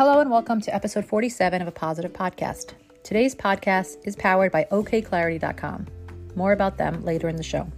[0.00, 2.72] Hello and welcome to episode 47 of a positive podcast.
[3.02, 5.86] Today's podcast is powered by okclarity.com.
[6.34, 7.70] More about them later in the show.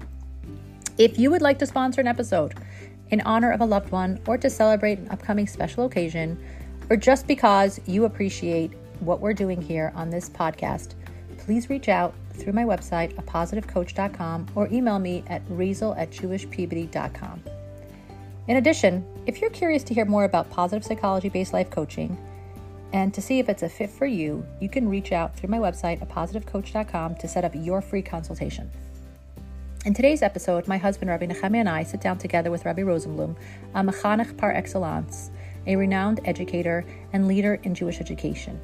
[0.99, 2.55] If you would like to sponsor an episode
[3.11, 6.41] in honor of a loved one or to celebrate an upcoming special occasion,
[6.89, 10.95] or just because you appreciate what we're doing here on this podcast,
[11.39, 17.43] please reach out through my website, apositivecoach.com, or email me at riesel at jewishpeabody.com.
[18.49, 22.19] In addition, if you're curious to hear more about positive psychology based life coaching
[22.93, 25.59] and to see if it's a fit for you, you can reach out through my
[25.59, 28.69] website, apositivecoach.com, to set up your free consultation.
[29.85, 33.37] In today's episode, my husband Rabbi Nechemia and I sit down together with Rabbi Rosenblum,
[33.75, 35.31] a mechanech par excellence,
[35.67, 38.61] a renowned educator and leader in Jewish education.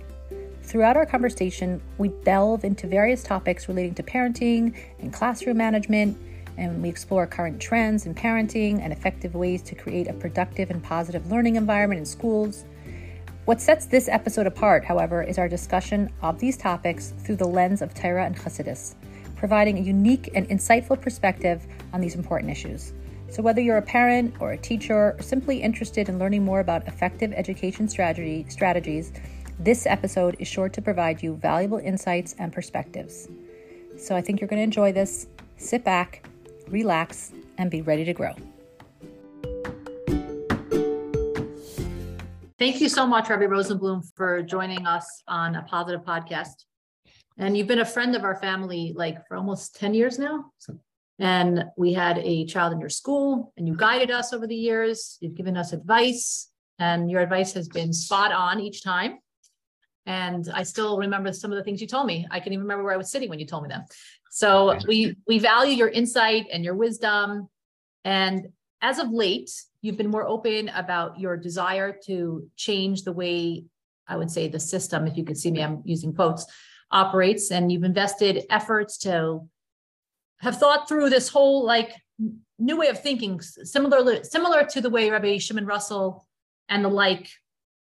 [0.65, 6.19] Throughout our conversation, we delve into various topics relating to parenting and classroom management,
[6.59, 10.83] and we explore current trends in parenting and effective ways to create a productive and
[10.83, 12.65] positive learning environment in schools.
[13.45, 17.81] What sets this episode apart, however, is our discussion of these topics through the lens
[17.81, 18.95] of Torah and Chassidus,
[19.37, 22.93] providing a unique and insightful perspective on these important issues.
[23.31, 26.87] So, whether you're a parent or a teacher or simply interested in learning more about
[26.89, 29.13] effective education strategy, strategies,
[29.61, 33.29] this episode is sure to provide you valuable insights and perspectives.
[33.97, 35.27] So, I think you're going to enjoy this.
[35.57, 36.27] Sit back,
[36.71, 38.35] relax, and be ready to grow.
[42.59, 46.65] Thank you so much, Rabbi Rosenblum, for joining us on a positive podcast.
[47.37, 50.47] And you've been a friend of our family like for almost 10 years now.
[51.21, 55.19] And we had a child in your school, and you guided us over the years.
[55.21, 59.19] You've given us advice, and your advice has been spot on each time.
[60.07, 62.27] And I still remember some of the things you told me.
[62.31, 63.85] I can even remember where I was sitting when you told me them.
[64.31, 67.49] So we we value your insight and your wisdom.
[68.05, 68.49] And
[68.81, 69.51] as of late,
[69.83, 73.65] you've been more open about your desire to change the way
[74.07, 76.47] I would say the system, if you could see me, I'm using quotes,
[76.91, 77.51] operates.
[77.51, 79.41] And you've invested efforts to
[80.39, 81.93] have thought through this whole like
[82.59, 86.27] new way of thinking, similar similar to the way Rabbi Shimon Russell
[86.69, 87.29] and the like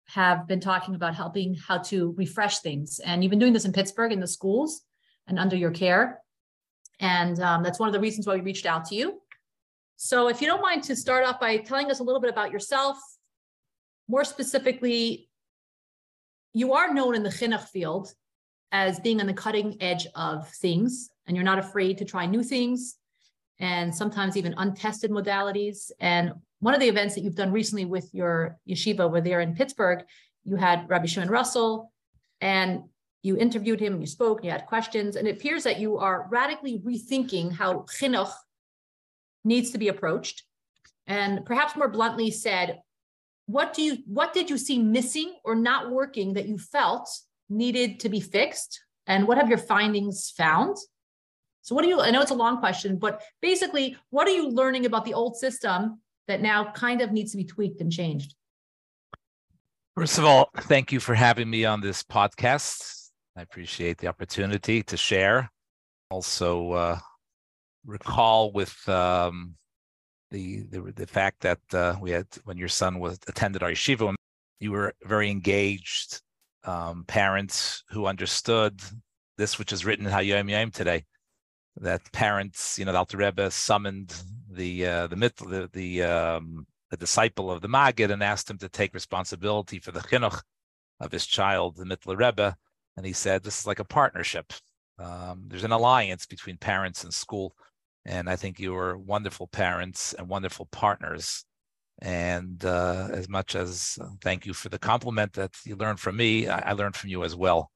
[0.08, 2.98] have been talking about helping how to refresh things.
[2.98, 4.82] And you've been doing this in Pittsburgh in the schools
[5.26, 6.20] and under your care.
[7.00, 9.20] And um, that's one of the reasons why we reached out to you.
[9.96, 12.50] So, if you don't mind to start off by telling us a little bit about
[12.50, 12.98] yourself,
[14.08, 15.28] more specifically,
[16.52, 18.12] you are known in the chinuch field
[18.72, 22.42] as being on the cutting edge of things, and you're not afraid to try new
[22.42, 22.96] things
[23.58, 25.90] and sometimes even untested modalities.
[26.00, 29.54] And one of the events that you've done recently with your yeshiva over there in
[29.54, 30.04] Pittsburgh,
[30.44, 31.92] you had Rabbi Shimon Russell,
[32.40, 32.82] and
[33.22, 36.80] you interviewed him, you spoke, you had questions, and it appears that you are radically
[36.80, 38.32] rethinking how chinuch
[39.44, 40.42] needs to be approached.
[41.06, 42.80] And perhaps more bluntly said,
[43.46, 47.08] what do you what did you see missing or not working that you felt
[47.48, 48.80] needed to be fixed?
[49.06, 50.76] And what have your findings found?
[51.62, 54.48] So what do you I know it's a long question, but basically, what are you
[54.48, 58.34] learning about the old system that now kind of needs to be tweaked and changed?
[59.96, 63.01] First of all, thank you for having me on this podcast.
[63.36, 65.50] I appreciate the opportunity to share.
[66.10, 66.98] Also, uh,
[67.86, 69.54] recall with um,
[70.30, 74.14] the, the, the fact that uh, we had when your son was attended our yeshiva,
[74.60, 76.20] you were very engaged
[76.64, 78.80] um, parents who understood
[79.38, 81.04] this, which is written in Hayom Yom today.
[81.76, 84.14] That parents, you know, the Alter Rebbe summoned
[84.50, 88.68] the uh, the the the, um, the disciple of the Maggid and asked him to
[88.68, 90.42] take responsibility for the chinuch
[91.00, 92.56] of his child, the Mittler Rebbe,
[92.96, 94.52] and he said this is like a partnership.
[94.98, 97.54] Um, there's an alliance between parents and school,
[98.04, 101.44] and I think you are wonderful parents and wonderful partners.
[102.00, 106.16] And uh, as much as uh, thank you for the compliment that you learned from
[106.16, 107.70] me, I, I learned from you as well.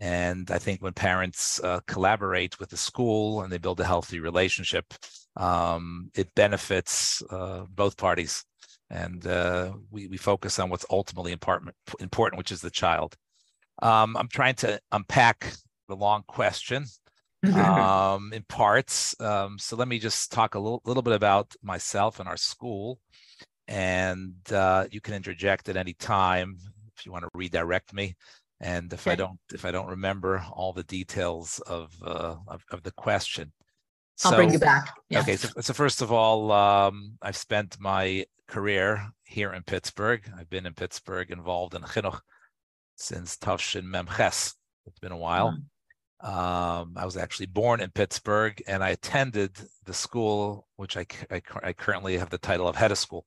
[0.00, 4.20] And I think when parents uh, collaborate with the school and they build a healthy
[4.20, 4.84] relationship,
[5.36, 8.44] um, it benefits uh, both parties.
[8.90, 13.16] And uh, we, we focus on what's ultimately important, important, which is the child.
[13.82, 15.52] Um, I'm trying to unpack
[15.88, 16.84] the long question
[17.54, 19.18] um, in parts.
[19.20, 22.98] Um, so let me just talk a little, little bit about myself and our school.
[23.66, 26.56] And uh, you can interject at any time
[26.96, 28.16] if you want to redirect me.
[28.60, 29.12] And if okay.
[29.12, 33.52] I don't, if I don't remember all the details of uh, of, of, the question,
[34.24, 34.96] I'll bring you back.
[35.08, 35.20] Yeah.
[35.20, 40.28] Okay, so, so, first of all, um, I've spent my career here in Pittsburgh.
[40.36, 42.18] I've been in Pittsburgh involved in chinuch
[42.98, 44.54] since Tavshin Memches.
[44.86, 45.52] It's been a while.
[45.52, 45.60] Mm-hmm.
[46.20, 51.40] Um, I was actually born in Pittsburgh, and I attended the school, which I, I,
[51.62, 53.24] I currently have the title of head of school.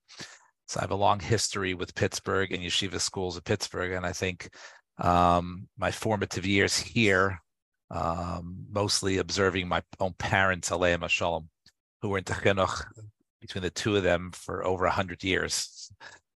[0.68, 4.12] So I have a long history with Pittsburgh and yeshiva schools of Pittsburgh, and I
[4.12, 4.50] think
[4.98, 7.40] um, my formative years here,
[7.90, 11.50] um, mostly observing my own parents, Aleim Shalom,
[12.02, 12.84] who were in chinuch
[13.40, 15.92] between the two of them for over a hundred years.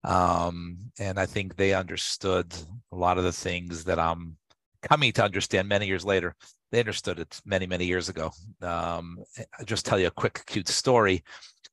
[0.04, 2.54] Um, and I think they understood
[2.92, 4.38] a lot of the things that I'm
[4.82, 6.36] coming to understand many years later.
[6.72, 8.32] They understood it many, many years ago.
[8.62, 9.20] Um,
[9.60, 11.24] I'll just tell you a quick, cute story.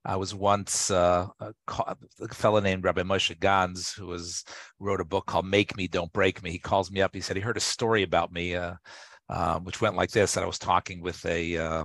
[0.05, 4.45] I was once uh, a, a, fellow named Rabbi Moshe Gans, who was
[4.79, 7.15] wrote a book called "Make Me, Don't Break Me." He calls me up.
[7.15, 8.75] He said he heard a story about me, uh,
[9.29, 11.85] um, which went like this: that I was talking with a, uh,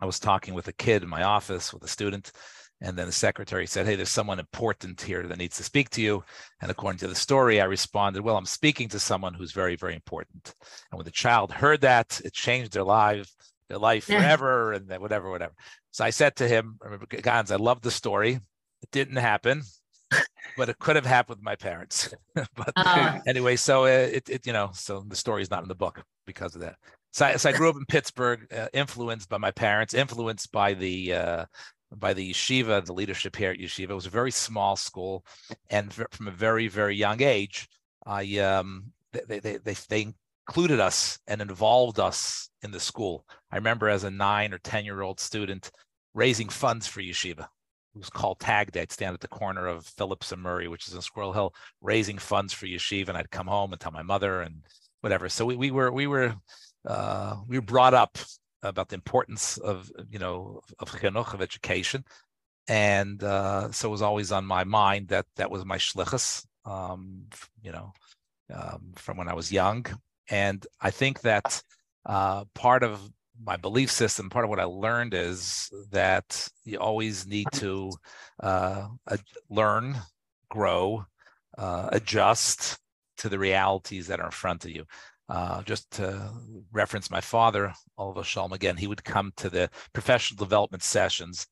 [0.00, 2.32] I was talking with a kid in my office with a student,
[2.82, 6.02] and then the secretary said, Hey, there's someone important here that needs to speak to
[6.02, 6.24] you.
[6.60, 9.94] And according to the story, I responded, Well, I'm speaking to someone who's very, very
[9.94, 10.54] important.
[10.90, 13.30] And when the child heard that, it changed their life,
[13.68, 15.52] their life forever, and whatever, whatever.
[15.90, 18.40] So I said to him, Remember, Gans, I love the story.
[18.82, 19.62] It didn't happen,
[20.56, 22.14] but it could have happened with my parents.
[22.34, 25.74] but uh, anyway, so it, it, you know, so the story is not in the
[25.74, 26.76] book because of that.
[27.12, 30.74] So I, so I grew up in Pittsburgh, uh, influenced by my parents, influenced by
[30.74, 31.44] the uh,
[31.96, 33.90] by the yeshiva, the leadership here at yeshiva.
[33.90, 35.24] It was a very small school,
[35.70, 37.68] and from a very very young age,
[38.06, 40.14] I um, they, they they they
[40.46, 43.24] included us and involved us in the school.
[43.50, 45.70] I remember as a nine or ten year old student
[46.14, 47.46] raising funds for yeshiva.
[47.94, 48.82] It was called Tag Day.
[48.82, 52.18] I'd stand at the corner of Phillips and Murray, which is in Squirrel Hill, raising
[52.18, 54.62] funds for yeshiva, and I'd come home and tell my mother and
[55.00, 55.28] whatever.
[55.28, 56.34] So we, we were we were
[56.86, 58.16] uh, we were brought up
[58.62, 62.04] about the importance of you know of chinuch of education,
[62.68, 67.26] and uh, so it was always on my mind that that was my shlichus, um,
[67.62, 67.92] you know,
[68.54, 69.86] um, from when I was young,
[70.28, 71.62] and I think that
[72.06, 73.00] uh, part of
[73.42, 77.92] my belief system, part of what I learned is that you always need to
[78.42, 78.88] uh,
[79.48, 79.96] learn,
[80.50, 81.06] grow,
[81.56, 82.78] uh, adjust
[83.18, 84.84] to the realities that are in front of you.
[85.30, 86.28] Uh, just to
[86.72, 91.46] reference my father, Alav HaShalom again, he would come to the professional development sessions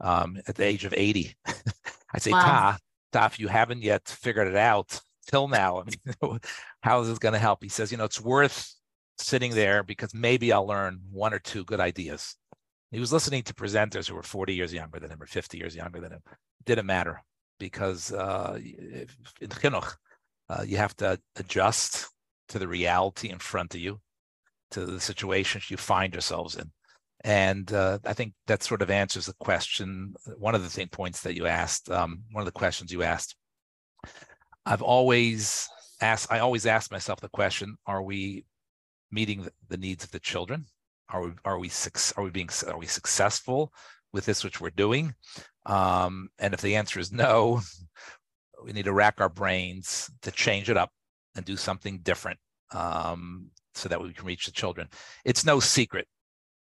[0.00, 1.32] um, at the age of 80.
[2.12, 2.40] I'd say, wow.
[2.40, 2.78] Ta,
[3.12, 6.40] Ta, if you haven't yet figured it out till now, I mean,
[6.82, 7.62] how is this going to help?
[7.62, 8.74] He says, you know, it's worth
[9.16, 12.34] sitting there because maybe I'll learn one or two good ideas.
[12.90, 15.76] He was listening to presenters who were 40 years younger than him or 50 years
[15.76, 16.22] younger than him.
[16.26, 17.22] It didn't matter
[17.60, 19.94] because uh, in chinuch,
[20.48, 22.08] uh, you have to adjust
[22.50, 24.00] to the reality in front of you,
[24.72, 26.70] to the situations you find yourselves in.
[27.22, 30.14] And uh, I think that sort of answers the question.
[30.36, 33.36] One of the thing points that you asked, um, one of the questions you asked.
[34.64, 35.68] I've always
[36.00, 36.32] asked.
[36.32, 38.44] I always ask myself the question: Are we
[39.10, 40.66] meeting the needs of the children?
[41.10, 41.70] Are we are we
[42.16, 43.72] are we being are we successful
[44.12, 45.14] with this which we're doing?
[45.66, 47.60] Um, and if the answer is no,
[48.64, 50.90] we need to rack our brains to change it up
[51.36, 52.38] and do something different
[52.72, 54.88] um, so that we can reach the children.
[55.24, 56.06] It's no secret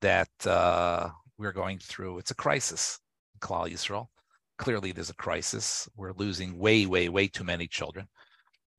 [0.00, 2.98] that uh, we're going through, it's a crisis
[3.34, 4.06] in Klal Yisrael.
[4.58, 5.88] Clearly, there's a crisis.
[5.96, 8.06] We're losing way, way, way too many children.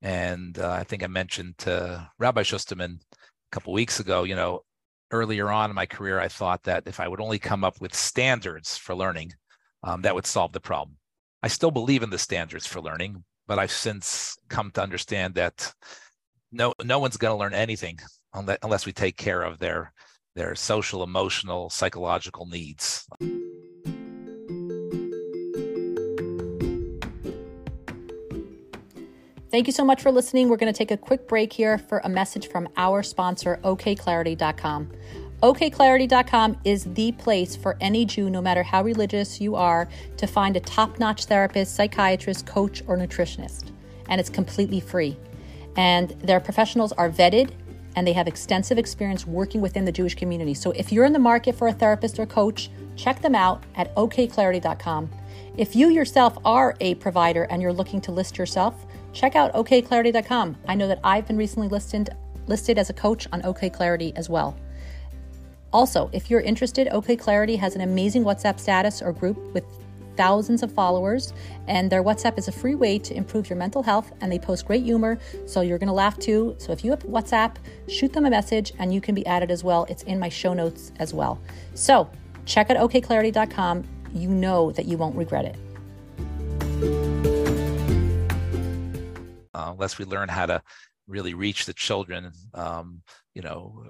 [0.00, 4.60] And uh, I think I mentioned to Rabbi Schusterman a couple weeks ago, you know,
[5.10, 7.94] earlier on in my career, I thought that if I would only come up with
[7.94, 9.32] standards for learning,
[9.82, 10.96] um, that would solve the problem.
[11.42, 15.72] I still believe in the standards for learning, but I've since come to understand that
[16.52, 17.98] no no one's going to learn anything
[18.62, 19.92] unless we take care of their
[20.34, 23.06] their social, emotional, psychological needs.
[29.50, 30.50] Thank you so much for listening.
[30.50, 34.92] We're going to take a quick break here for a message from our sponsor, OKClarity.com.
[35.42, 40.56] OKClarity.com is the place for any Jew, no matter how religious you are, to find
[40.56, 43.70] a top notch therapist, psychiatrist, coach, or nutritionist.
[44.08, 45.16] And it's completely free.
[45.76, 47.50] And their professionals are vetted
[47.96, 50.54] and they have extensive experience working within the Jewish community.
[50.54, 53.94] So if you're in the market for a therapist or coach, check them out at
[53.94, 55.10] okclarity.com.
[55.58, 60.56] If you yourself are a provider and you're looking to list yourself, check out okclarity.com.
[60.66, 62.08] I know that I've been recently listed
[62.46, 64.56] listed as a coach on OKClarity as well.
[65.76, 69.62] Also, if you're interested, OK Clarity has an amazing WhatsApp status or group with
[70.16, 71.34] thousands of followers,
[71.68, 74.64] and their WhatsApp is a free way to improve your mental health, and they post
[74.64, 76.54] great humor, so you're going to laugh too.
[76.56, 77.56] So if you have WhatsApp,
[77.88, 79.84] shoot them a message, and you can be added as well.
[79.90, 81.38] It's in my show notes as well.
[81.74, 82.08] So
[82.46, 83.84] check out okclarity.com.
[84.14, 85.56] You know that you won't regret it.
[89.52, 90.62] Uh, unless we learn how to
[91.06, 93.02] really reach the children, um,
[93.34, 93.84] you know,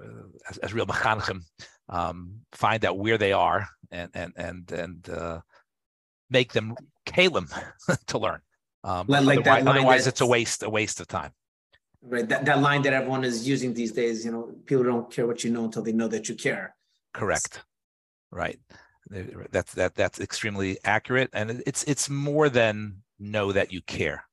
[0.49, 1.43] as, as real mechanchim,
[1.89, 5.39] um, find out where they are and and and and uh,
[6.29, 6.75] make them
[7.05, 7.47] kalim
[8.07, 8.41] to learn.
[8.83, 11.31] Um, Like- like that otherwise, that- it's a waste a waste of time.
[12.01, 12.29] Right.
[12.29, 15.43] That, that line that everyone is using these days, you know, people don't care what
[15.43, 16.75] you know until they know that you care.
[17.13, 17.63] Correct.
[18.31, 18.59] Right.
[19.09, 24.23] That's that that's extremely accurate, and it's it's more than know that you care.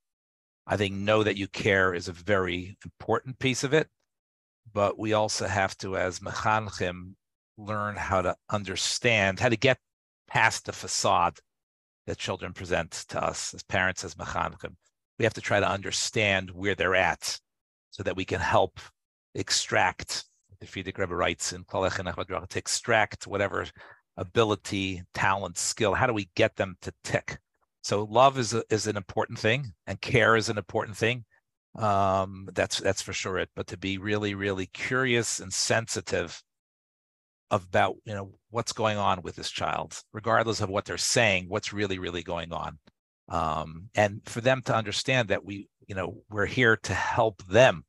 [0.66, 3.88] I think know that you care is a very important piece of it,
[4.72, 7.14] but we also have to, as mechanchim,
[7.56, 9.78] learn how to understand how to get
[10.28, 11.38] past the facade
[12.06, 14.74] that children present to us as parents, as mechanchim.
[15.18, 17.38] We have to try to understand where they're at,
[17.90, 18.80] so that we can help
[19.34, 20.24] extract
[20.60, 23.66] the Frierdiker Rebbe writes in Vadrach, to extract whatever
[24.16, 25.94] ability, talent, skill.
[25.94, 27.38] How do we get them to tick?
[27.82, 31.24] So love is a, is an important thing, and care is an important thing.
[31.76, 33.50] Um, that's that's for sure it.
[33.54, 36.42] But to be really, really curious and sensitive
[37.50, 41.72] about you know what's going on with this child, regardless of what they're saying, what's
[41.72, 42.78] really, really going on,
[43.28, 47.84] um, and for them to understand that we you know we're here to help them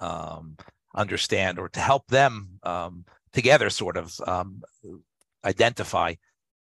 [0.00, 0.56] um,
[0.94, 4.62] understand or to help them um, together sort of um,
[5.44, 6.14] identify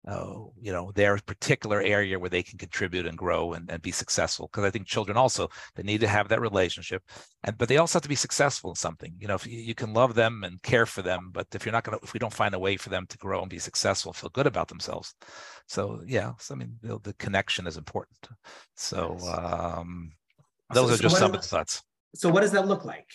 [0.08, 3.92] uh, you know their particular area where they can contribute and grow and, and be
[3.92, 7.04] successful because i think children also they need to have that relationship
[7.44, 9.76] and but they also have to be successful in something you know if you, you
[9.76, 12.20] can love them and care for them but if you're not going to if we
[12.20, 15.14] don't find a way for them to grow and be successful feel good about themselves
[15.68, 18.28] so yeah so i mean the, the connection is important
[18.76, 20.12] so um
[20.74, 21.84] those So- are just some of the thoughts
[22.16, 23.08] So what does that look like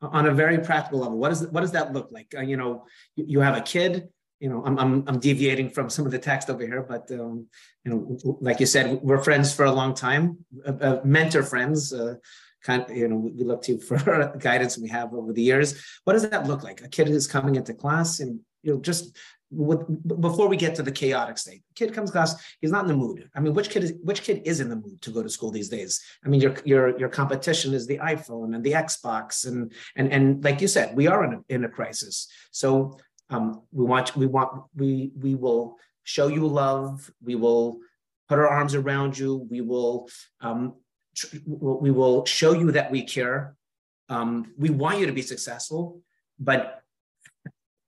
[0.00, 1.18] on a very practical level?
[1.18, 2.28] What does what does that look like?
[2.36, 2.84] Uh, you know,
[3.16, 4.08] you, you have a kid.
[4.40, 7.46] You know, I'm, I'm I'm deviating from some of the text over here, but um,
[7.84, 11.92] you know, like you said, we're friends for a long time, uh, uh, mentor friends.
[11.92, 12.14] Uh,
[12.62, 15.82] kind, you know, we look to you for guidance we have over the years.
[16.04, 16.82] What does that look like?
[16.82, 19.16] A kid is coming into class, and you know, just
[19.50, 19.80] with,
[20.20, 23.30] before we get to the chaotic state, kid comes class, he's not in the mood.
[23.34, 25.50] I mean, which kid is which kid is in the mood to go to school
[25.50, 26.00] these days?
[26.24, 30.44] I mean, your your your competition is the iPhone and the Xbox, and and and
[30.44, 32.28] like you said, we are in a, in a crisis.
[32.50, 32.98] So
[33.30, 37.10] um, we want we want we we will show you love.
[37.22, 37.78] We will
[38.28, 39.46] put our arms around you.
[39.50, 40.08] We will
[40.40, 40.74] um,
[41.14, 43.54] tr- we will show you that we care.
[44.08, 46.00] Um, we want you to be successful,
[46.38, 46.82] but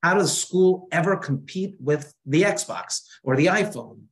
[0.03, 4.03] how does school ever compete with the Xbox or the iPhone?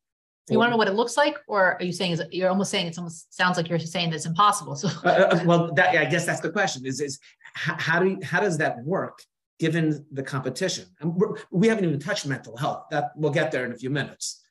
[0.51, 2.71] You want to know what it looks like, or are you saying is you're almost
[2.71, 4.77] saying it's almost sounds like you're saying that's impossible.
[4.77, 7.19] So Uh, uh, well, that I guess that's the question: is is
[7.53, 9.23] how, how do you, how does that work
[9.59, 10.87] given the competition?
[11.01, 12.87] And we're, haven't even touched mental health.
[12.91, 14.45] That we'll get there in a few minutes.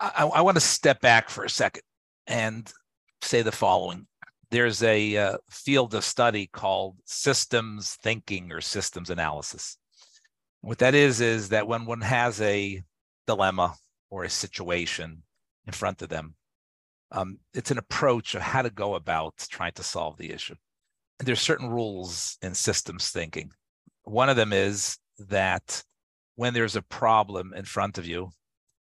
[0.00, 1.82] I, I want to step back for a second
[2.26, 2.72] and
[3.22, 4.06] say the following.
[4.50, 9.76] There's a uh, field of study called systems thinking or systems analysis.
[10.60, 12.82] What that is, is that when one has a
[13.26, 13.74] dilemma
[14.10, 15.22] or a situation
[15.66, 16.34] in front of them,
[17.12, 20.56] um, it's an approach of how to go about trying to solve the issue.
[21.18, 23.50] And there's certain rules in systems thinking.
[24.08, 25.82] One of them is that
[26.36, 28.30] when there's a problem in front of you,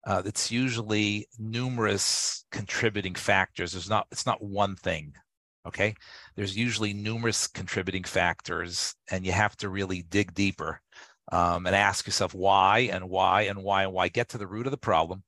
[0.07, 3.73] uh, it's usually numerous contributing factors.
[3.73, 5.14] There's not it's not one thing.
[5.66, 5.95] Okay,
[6.35, 10.81] there's usually numerous contributing factors, and you have to really dig deeper
[11.31, 14.09] um, and ask yourself why and why and why and why.
[14.09, 15.23] Get to the root of the problem,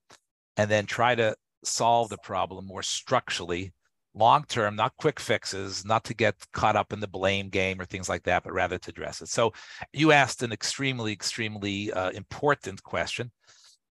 [0.57, 3.73] and then try to solve the problem more structurally,
[4.14, 7.85] long term, not quick fixes, not to get caught up in the blame game or
[7.85, 9.28] things like that, but rather to address it.
[9.28, 9.52] So
[9.92, 13.30] you asked an extremely, extremely uh, important question,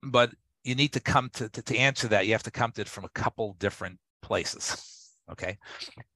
[0.04, 0.32] but
[0.64, 2.26] you need to come to, to, to answer that.
[2.26, 4.94] You have to come to it from a couple different places.
[5.30, 5.58] Okay,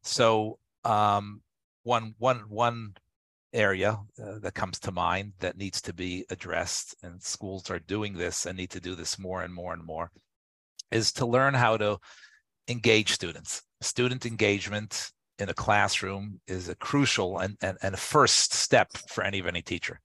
[0.03, 1.41] so um,
[1.83, 2.93] one one one
[3.51, 8.13] area uh, that comes to mind that needs to be addressed, and schools are doing
[8.13, 10.11] this and need to do this more and more and more,
[10.91, 11.99] is to learn how to
[12.69, 13.63] engage students.
[13.81, 19.23] Student engagement in a classroom is a crucial and, and, and a first step for
[19.23, 19.99] any of any teacher.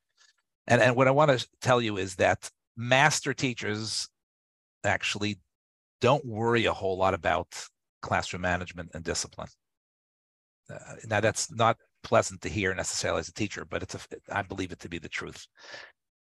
[0.67, 4.09] And, and what I want to tell you is that master teachers
[4.85, 5.39] actually
[6.01, 7.49] don't worry a whole lot about
[8.03, 9.49] classroom management and discipline.
[10.73, 14.01] Uh, now that's not pleasant to hear necessarily as a teacher, but it's a,
[14.33, 15.47] I believe it to be the truth.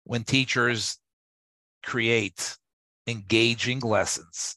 [0.04, 0.98] When teachers
[1.82, 2.56] create
[3.06, 4.56] engaging lessons,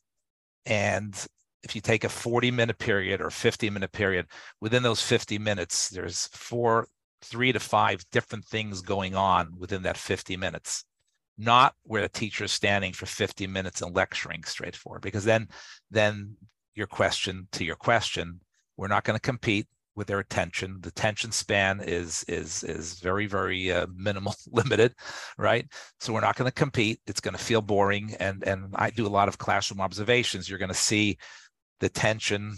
[0.65, 1.15] and
[1.63, 4.27] if you take a 40 minute period or 50 minute period,
[4.61, 6.87] within those 50 minutes, there's four,
[7.21, 10.85] three to five different things going on within that 50 minutes
[11.41, 15.47] not where the teacher is standing for 50 minutes and lecturing straightforward because then
[15.89, 16.35] then
[16.75, 18.41] your question to your question
[18.75, 19.67] we're not going to compete
[19.99, 20.77] with their attention.
[20.79, 24.95] The attention span is is is very very uh, minimal, limited,
[25.37, 25.67] right?
[25.99, 27.01] So we're not going to compete.
[27.05, 28.15] It's going to feel boring.
[28.19, 30.49] And and I do a lot of classroom observations.
[30.49, 31.17] You're going to see
[31.79, 32.55] the tension.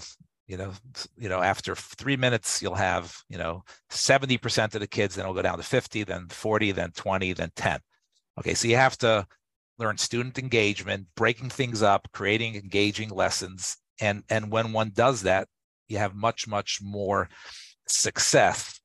[0.47, 0.73] You know,
[1.17, 5.35] you know, after three minutes, you'll have you know 70% of the kids, then it'll
[5.35, 7.79] go down to 50, then 40, then 20, then 10.
[8.39, 9.25] Okay, so you have to
[9.77, 13.77] learn student engagement, breaking things up, creating engaging lessons.
[13.99, 15.47] And, and when one does that,
[15.87, 17.29] you have much, much more
[17.87, 18.79] success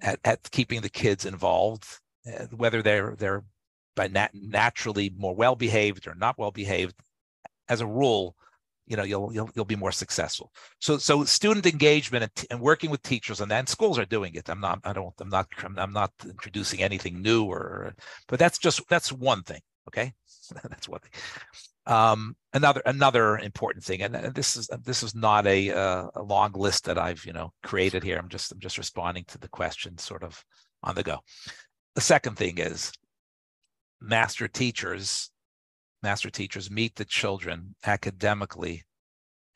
[0.00, 1.84] at, at keeping the kids involved,
[2.26, 3.44] uh, whether they're they're
[3.96, 6.94] by nat- naturally more well behaved or not well behaved.
[7.68, 8.36] As a rule,
[8.88, 10.50] you know you'll you'll you'll be more successful.
[10.80, 14.48] So so student engagement and, and working with teachers and then schools are doing it.
[14.48, 17.94] I'm not I don't I'm not I'm not introducing anything new or
[18.26, 19.60] but that's just that's one thing.
[19.88, 20.12] Okay,
[20.68, 21.12] that's one thing.
[21.86, 26.52] Um, another another important thing, and, this is this is not a uh, a long
[26.52, 28.18] list that I've you know created here.
[28.18, 30.44] I'm just I'm just responding to the question sort of
[30.82, 31.20] on the go.
[31.94, 32.92] The second thing is
[34.00, 35.30] master teachers
[36.02, 38.84] master teachers meet the children academically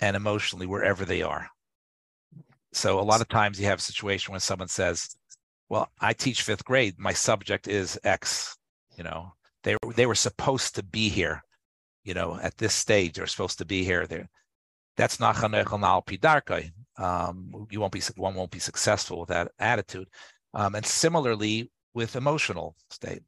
[0.00, 1.48] and emotionally wherever they are.
[2.72, 5.16] So a lot of times you have a situation when someone says,
[5.68, 6.98] "Well, I teach fifth grade.
[6.98, 8.56] My subject is X.
[8.96, 11.42] You know, they they were supposed to be here
[12.04, 14.06] you know, at this stage, they're supposed to be here.
[14.06, 14.28] There,
[14.96, 15.36] that's not.
[16.98, 20.08] Um, you won't be one won't be successful with that attitude.
[20.54, 23.22] Um, and similarly with emotional state.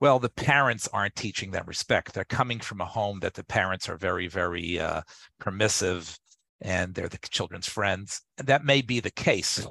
[0.00, 2.14] Well, the parents aren't teaching them respect.
[2.14, 5.02] They're coming from a home that the parents are very, very uh,
[5.38, 6.18] permissive,
[6.60, 8.22] and they're the children's friends.
[8.38, 9.66] And that may be the case,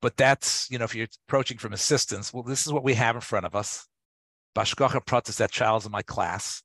[0.00, 3.14] but that's you know if you're approaching from assistance, well, this is what we have
[3.14, 3.86] in front of us.
[4.54, 6.62] Hashgacha pratis, that child's in my class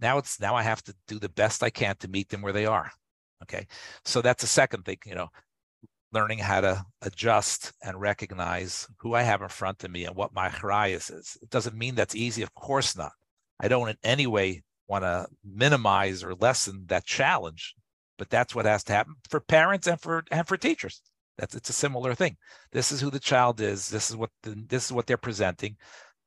[0.00, 2.52] now it's now I have to do the best I can to meet them where
[2.52, 2.90] they are.
[3.42, 3.66] Okay.
[4.04, 5.28] So that's the second thing, you know,
[6.12, 10.34] learning how to adjust and recognize who I have in front of me and what
[10.34, 11.36] my achrayus is.
[11.42, 12.42] It doesn't mean that's easy.
[12.42, 13.12] Of course not.
[13.60, 17.74] I don't in any way want to minimize or lessen that challenge,
[18.16, 21.02] but that's what has to happen for parents and for and for teachers.
[21.36, 22.36] That's it's a similar thing.
[22.72, 23.88] This is who the child is.
[23.88, 25.76] This is what the, this is what they're presenting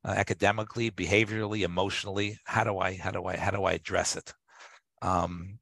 [0.04, 2.38] uh, academically, behaviorally, emotionally?
[2.44, 4.32] How do I how do I how do I address it?
[5.00, 5.58] Um,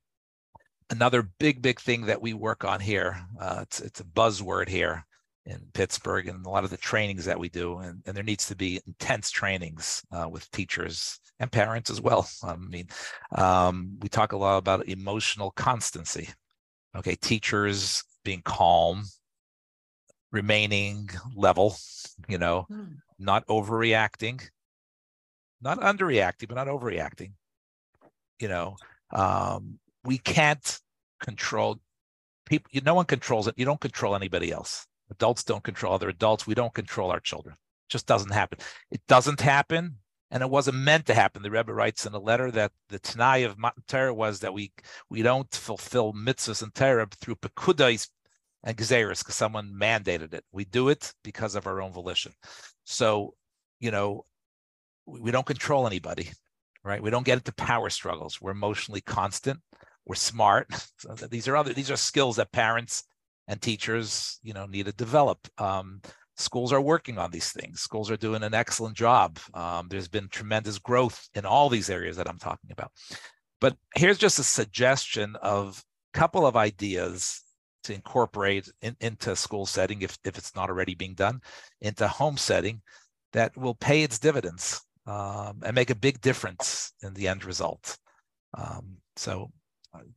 [0.91, 3.21] another big big thing that we work on here.
[3.41, 5.05] Uh, it's it's a buzzword here
[5.47, 8.47] in Pittsburgh and a lot of the trainings that we do, and, and there needs
[8.47, 12.29] to be intense trainings uh, with teachers and parents as well.
[12.43, 12.89] I mean,
[13.37, 16.29] um, we talk a lot about emotional constancy.
[16.97, 19.05] Okay, teachers being calm,
[20.33, 21.77] remaining level,
[22.29, 24.41] you know, mm not overreacting,
[25.61, 27.33] not underreacting, but not overreacting.
[28.41, 28.77] You know,
[29.13, 30.81] um, we can't
[31.21, 31.81] control
[32.47, 32.71] people.
[32.85, 33.55] No one controls it.
[33.57, 34.87] You don't control anybody else.
[35.11, 36.47] Adults don't control other adults.
[36.47, 37.55] We don't control our children.
[37.55, 38.59] It just doesn't happen.
[38.91, 39.97] It doesn't happen,
[40.31, 41.43] and it wasn't meant to happen.
[41.43, 44.73] The Rebbe writes in a letter that the Tanai of Matan Torah was that we
[45.09, 48.09] we don't fulfill mitzvahs and Torah through pekudais
[48.63, 50.45] and gezeris because someone mandated it.
[50.53, 52.33] We do it because of our own volition.
[52.85, 53.35] So,
[53.81, 54.25] you know,
[55.07, 56.31] we don't control anybody,
[56.85, 57.03] right?
[57.03, 58.41] We don't get into power struggles.
[58.41, 59.61] We're emotionally constant.
[60.07, 60.69] We're smart.
[60.99, 63.05] So these are other these are skills that parents
[63.49, 65.39] and teachers, you know, need to develop.
[65.59, 66.03] Um,
[66.37, 67.81] schools are working on these things.
[67.81, 69.39] Schools are doing an excellent job.
[69.55, 72.93] Um, there's been tremendous growth in all these areas that I'm talking about.
[73.61, 75.83] But here's just a suggestion of
[76.15, 77.43] a couple of ideas
[77.85, 81.41] to incorporate in, into school setting if, if it's not already being done
[81.81, 82.83] into home setting
[83.33, 87.97] that will pay its dividends um, and make a big difference in the end result
[88.55, 89.51] um, so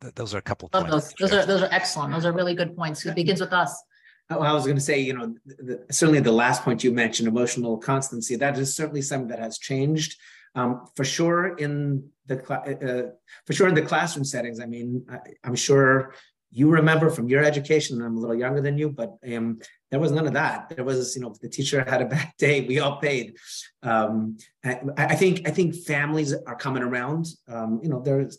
[0.00, 1.12] th- those are a couple of those.
[1.14, 3.82] those are those are excellent those are really good points it begins with us
[4.30, 7.28] oh, I was going to say, you know, the, certainly the last point you mentioned,
[7.28, 10.18] emotional constancy, that is certainly something that has changed.
[10.56, 13.10] Um, for sure in the uh,
[13.44, 14.60] for sure in the classroom settings.
[14.60, 16.14] I mean, I, am sure
[16.52, 19.58] you remember from your education, I'm a little younger than you, but um,
[19.90, 20.68] there was none of that.
[20.68, 23.36] There was, you know, if the teacher had a bad day, we all paid.
[23.82, 27.26] Um, I, I, think I think families are coming around.
[27.48, 28.38] Um, you know, there's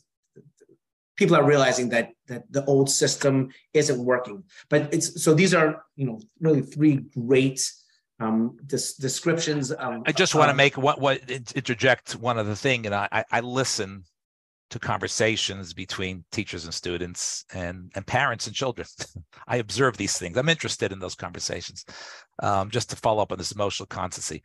[1.15, 4.43] people are realizing that that the old system isn't working.
[4.69, 7.61] But it's so these are, you know, really three great
[8.19, 9.71] um, des- descriptions.
[9.71, 14.03] I just want to make what what interject one other thing, and I I listen
[14.71, 18.87] to conversations between teachers and students and, and parents and children.
[19.47, 20.37] I observe these things.
[20.37, 21.85] I'm interested in those conversations.
[22.41, 24.41] Um, just to follow up on this emotional constancy.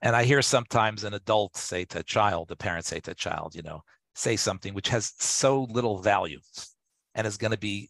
[0.00, 3.14] And I hear sometimes an adult say to a child, the parent say to a
[3.14, 3.82] child, you know,
[4.18, 6.40] say something which has so little value
[7.14, 7.88] and is going to be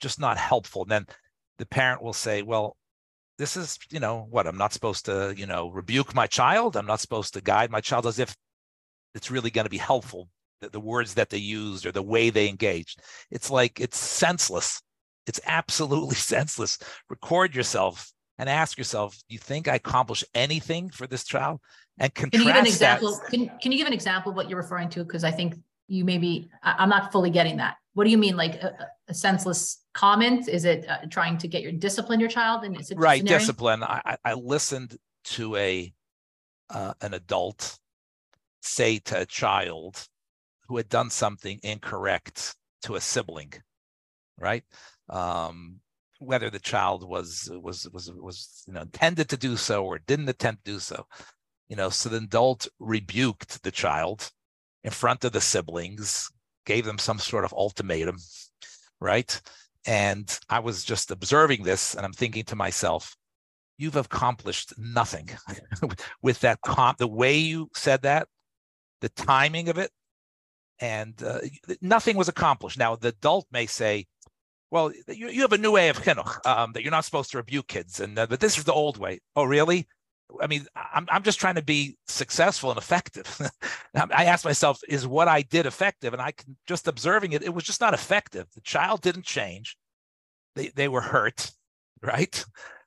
[0.00, 0.82] just not helpful.
[0.82, 1.06] And then
[1.58, 2.76] the parent will say, well,
[3.38, 6.76] this is, you know, what I'm not supposed to, you know, rebuke my child.
[6.76, 8.36] I'm not supposed to guide my child as if
[9.14, 10.28] it's really going to be helpful.
[10.60, 13.00] The, the words that they used or the way they engaged.
[13.30, 14.80] It's like it's senseless.
[15.26, 16.78] It's absolutely senseless.
[17.10, 21.60] Record yourself and ask yourself, do you think I accomplished anything for this child?
[21.98, 23.12] And contrast Can you give an example?
[23.12, 23.30] That.
[23.30, 25.04] Can, can you give an example of what you're referring to?
[25.04, 25.54] Because I think
[25.88, 27.76] you maybe, I, am not fully getting that.
[27.94, 30.48] What do you mean, like a, a senseless comment?
[30.48, 32.64] Is it uh, trying to get your discipline your child?
[32.64, 33.82] And is it right discipline?
[33.82, 35.92] I, I listened to a
[36.68, 37.78] uh, an adult
[38.60, 40.06] say to a child
[40.68, 43.52] who had done something incorrect to a sibling,
[44.38, 44.64] right?
[45.08, 45.80] Um,
[46.18, 50.28] whether the child was was was was you know intended to do so or didn't
[50.28, 51.06] attempt to do so,
[51.68, 51.90] you know.
[51.90, 54.30] So the adult rebuked the child
[54.84, 56.30] in front of the siblings,
[56.64, 58.16] gave them some sort of ultimatum,
[59.00, 59.40] right?
[59.86, 63.16] And I was just observing this, and I'm thinking to myself,
[63.78, 65.30] you've accomplished nothing
[66.22, 68.28] with that comp the way you said that
[69.00, 69.90] the timing of it
[70.80, 71.40] and uh,
[71.80, 74.06] nothing was accomplished now the adult may say
[74.76, 77.38] well you, you have a new way of chinuch um, that you're not supposed to
[77.38, 79.86] rebuke kids and uh, but this is the old way oh really
[80.40, 83.40] I mean, I'm, I'm just trying to be successful and effective.
[83.94, 86.12] I asked myself, is what I did effective?
[86.12, 88.46] And I can just observing it, it was just not effective.
[88.54, 89.76] The child didn't change.
[90.54, 91.50] They, they were hurt,
[92.02, 92.44] right?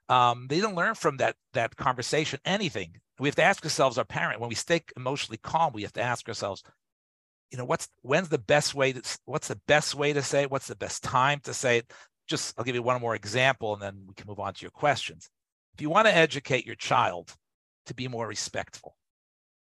[0.09, 2.97] Um, they didn't learn from that, that conversation anything.
[3.19, 6.01] We have to ask ourselves, our parent, when we stay emotionally calm, we have to
[6.01, 6.63] ask ourselves,
[7.51, 10.51] you know, what's when's the best way to what's the best way to say it?
[10.51, 11.91] What's the best time to say it?
[12.27, 14.71] Just I'll give you one more example and then we can move on to your
[14.71, 15.29] questions
[15.79, 17.33] if you want to educate your child
[17.85, 18.97] to be more respectful,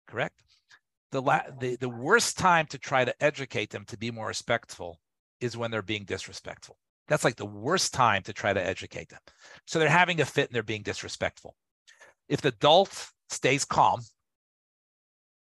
[0.08, 0.42] correct?
[1.12, 4.98] The, la- the, the worst time to try to educate them to be more respectful
[5.40, 6.76] is when they're being disrespectful.
[7.06, 9.20] That's like the worst time to try to educate them.
[9.64, 11.54] So they're having a fit and they're being disrespectful.
[12.28, 14.00] If the adult stays calm,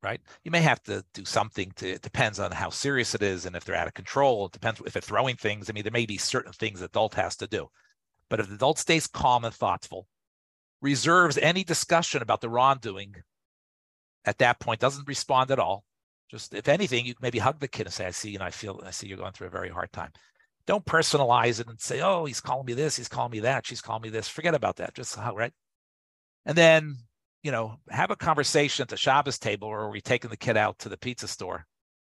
[0.03, 0.21] right?
[0.45, 3.55] You may have to do something to, it depends on how serious it is and
[3.55, 4.47] if they're out of control.
[4.47, 5.69] It depends if they're throwing things.
[5.69, 7.69] I mean, there may be certain things the adult has to do.
[8.29, 10.07] But if the adult stays calm and thoughtful,
[10.81, 13.15] reserves any discussion about the wrongdoing
[14.25, 15.85] at that point, doesn't respond at all.
[16.31, 18.81] Just if anything, you maybe hug the kid and say, I see, and I feel,
[18.87, 20.13] I see you're going through a very hard time.
[20.67, 23.81] Don't personalize it and say, oh, he's calling me this, he's calling me that, she's
[23.81, 24.29] calling me this.
[24.29, 24.95] Forget about that.
[24.95, 25.53] Just hug, right?
[26.47, 26.97] And then,
[27.43, 30.57] you know, have a conversation at the Shabbos table or are we taking the kid
[30.57, 31.67] out to the pizza store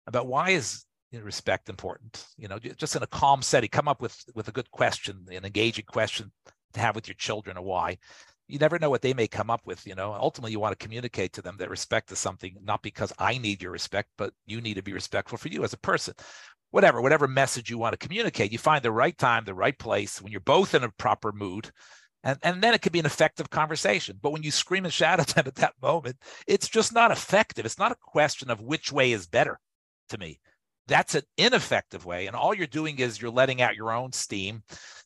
[0.06, 2.26] about why is respect important?
[2.38, 5.46] You know, just in a calm setting, come up with with a good question, an
[5.46, 6.32] engaging question
[6.74, 7.98] to have with your children or why.
[8.48, 10.14] You never know what they may come up with you know.
[10.14, 13.62] Ultimately you want to communicate to them that respect is something not because i need
[13.62, 16.14] your respect but you need to be respectful for you as a person.
[16.72, 20.22] Whatever whatever message you want to communicate you find the right time the right place
[20.22, 21.72] when you're both in a proper mood
[22.28, 25.20] and, and then it could be an effective conversation but when you scream and shout
[25.20, 28.92] at them at that moment it's just not effective it's not a question of which
[28.92, 29.60] way is better
[30.10, 30.40] to me
[30.88, 34.64] that's an ineffective way and all you're doing is you're letting out your own steam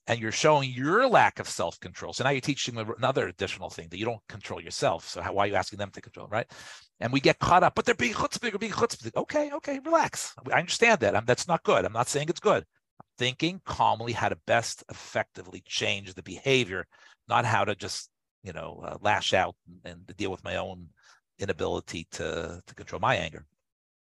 [0.07, 2.13] and you're showing your lack of self-control.
[2.13, 5.07] So now you're teaching another additional thing that you don't control yourself.
[5.07, 6.49] So how, why are you asking them to control, right?
[6.99, 9.15] And we get caught up, but they're being chutzpah, being chutzpah.
[9.15, 10.33] Okay, okay, relax.
[10.51, 11.15] I understand that.
[11.15, 11.85] I'm, that's not good.
[11.85, 12.65] I'm not saying it's good.
[13.17, 16.87] Thinking calmly how to best effectively change the behavior,
[17.27, 18.09] not how to just,
[18.43, 20.87] you know, uh, lash out and, and deal with my own
[21.39, 23.45] inability to, to control my anger.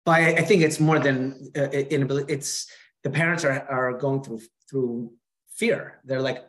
[0.05, 2.33] But I, I think it's more than uh, inability.
[2.33, 2.71] It's
[3.03, 5.13] the parents are, are going through through
[5.55, 6.01] fear.
[6.05, 6.45] They're like,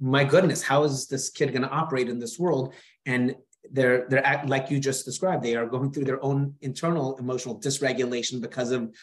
[0.00, 2.74] my goodness, how is this kid going to operate in this world?
[3.06, 3.36] And
[3.70, 5.42] they're they're like you just described.
[5.42, 8.94] They are going through their own internal emotional dysregulation because of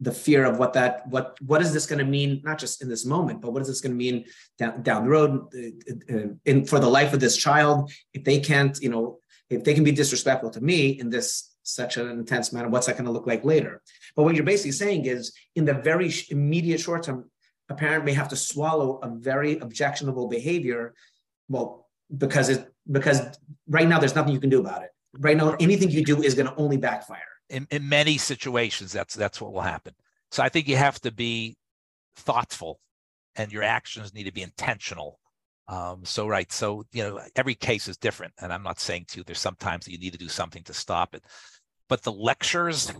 [0.00, 2.88] the fear of what that what what is this going to mean not just in
[2.88, 4.24] this moment but what is this going to mean
[4.58, 7.92] down, down the road uh, uh, in for the life of this child?
[8.14, 9.18] If they can't you know
[9.50, 12.96] if they can be disrespectful to me in this such an intense manner what's that
[12.96, 13.82] going to look like later?
[14.16, 17.30] But what you're basically saying is in the very immediate short term
[17.68, 20.94] a parent may have to swallow a very objectionable behavior
[21.48, 23.20] well because it because
[23.68, 24.90] right now there's nothing you can do about it.
[25.18, 29.14] Right now anything you do is going to only backfire in, in many situations that's
[29.14, 29.94] that's what will happen
[30.30, 31.56] so i think you have to be
[32.16, 32.80] thoughtful
[33.36, 35.18] and your actions need to be intentional
[35.68, 39.18] um, so right so you know every case is different and i'm not saying to
[39.18, 41.22] you there's sometimes that you need to do something to stop it
[41.88, 42.92] but the lectures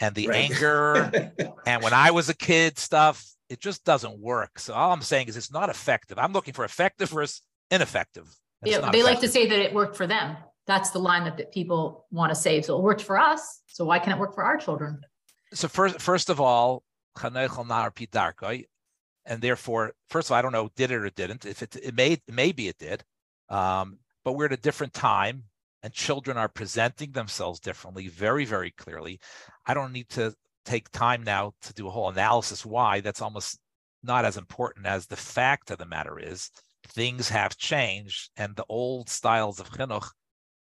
[0.00, 0.50] and the right.
[0.50, 1.32] anger
[1.66, 4.58] and when i was a kid stuff it just doesn't work.
[4.58, 6.18] So all I'm saying is it's not effective.
[6.18, 8.26] I'm looking for effective versus ineffective.
[8.64, 9.04] yeah, they effective.
[9.04, 10.36] like to say that it worked for them.
[10.66, 12.64] That's the line that, that people want to save.
[12.64, 13.60] So it worked for us.
[13.66, 15.00] So why can't it work for our children?
[15.52, 16.82] So first, first of all,
[19.26, 21.46] and therefore, first of all, I don't know did it or didn't.
[21.46, 23.04] If it it may maybe it did,
[23.48, 25.44] um, but we're at a different time,
[25.82, 29.20] and children are presenting themselves differently, very very clearly.
[29.66, 33.00] I don't need to take time now to do a whole analysis why.
[33.00, 33.58] That's almost
[34.02, 36.50] not as important as the fact of the matter is
[36.88, 40.08] things have changed, and the old styles of chinuch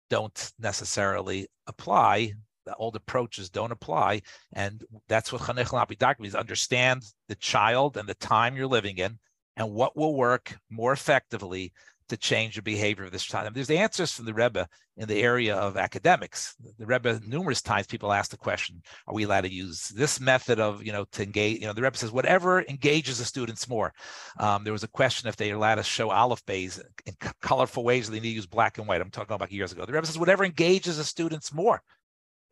[0.10, 2.34] don't necessarily apply
[2.66, 4.22] the old approaches don't apply.
[4.54, 9.20] And that's what Chanech Lapidak means understand the child and the time you're living in
[9.58, 11.74] and what will work more effectively
[12.10, 13.48] to change the behavior of this child.
[13.48, 16.56] And there's the answers from the Rebbe in the area of academics.
[16.78, 20.60] The Rebbe, numerous times people ask the question, are we allowed to use this method
[20.60, 23.94] of, you know, to engage, you know, the Rebbe says, whatever engages the students more.
[24.40, 28.08] Um, there was a question if they're allowed to show alef beis in colorful ways,
[28.08, 29.02] or they need to use black and white.
[29.02, 29.86] I'm talking about years ago.
[29.86, 31.82] The Rebbe says, whatever engages the students more.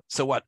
[0.08, 0.44] So what?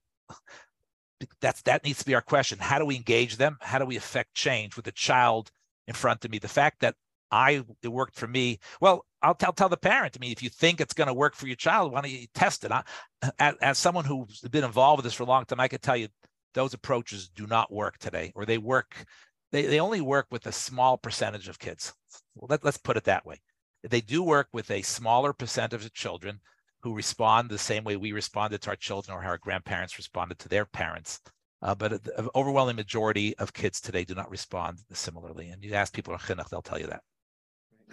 [1.39, 2.57] That's that needs to be our question.
[2.59, 3.57] How do we engage them?
[3.61, 5.51] How do we affect change with the child
[5.87, 6.39] in front of me?
[6.39, 6.95] The fact that
[7.33, 8.59] I it worked for me.
[8.79, 10.15] Well, I'll tell tell the parent.
[10.15, 12.27] I mean, if you think it's going to work for your child, why don't you
[12.35, 12.71] test it?
[12.71, 12.83] I,
[13.39, 15.97] as, as someone who's been involved with this for a long time, I can tell
[15.97, 16.09] you
[16.53, 19.05] those approaches do not work today, or they work.
[19.51, 21.93] They, they only work with a small percentage of kids.
[22.35, 23.41] Well, let, let's put it that way.
[23.83, 26.39] They do work with a smaller percentage of children
[26.81, 30.37] who respond the same way we responded to our children or how our grandparents responded
[30.39, 31.19] to their parents.
[31.63, 35.49] Uh, but the overwhelming majority of kids today do not respond similarly.
[35.49, 37.01] And you ask people in chinuch, they'll tell you that.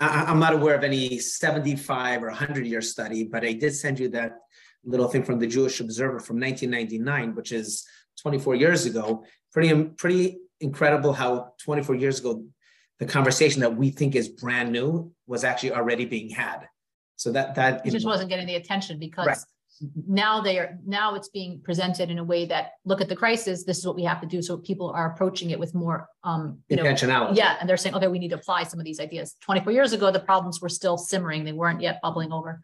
[0.01, 4.09] I'm not aware of any 75 or 100 year study, but I did send you
[4.11, 4.39] that
[4.83, 7.87] little thing from the Jewish Observer from 1999, which is
[8.23, 9.25] 24 years ago.
[9.53, 12.45] Pretty, um, pretty incredible how 24 years ago,
[12.99, 16.69] the conversation that we think is brand new was actually already being had.
[17.17, 19.39] So that that it just wasn't getting the attention because right.
[20.07, 23.65] Now they are now it's being presented in a way that look at the crisis.
[23.65, 24.43] This is what we have to do.
[24.43, 27.31] So people are approaching it with more um you intentionality.
[27.31, 29.37] Know, yeah, and they're saying, okay, we need to apply some of these ideas.
[29.41, 32.61] 24 years ago, the problems were still simmering; they weren't yet bubbling over.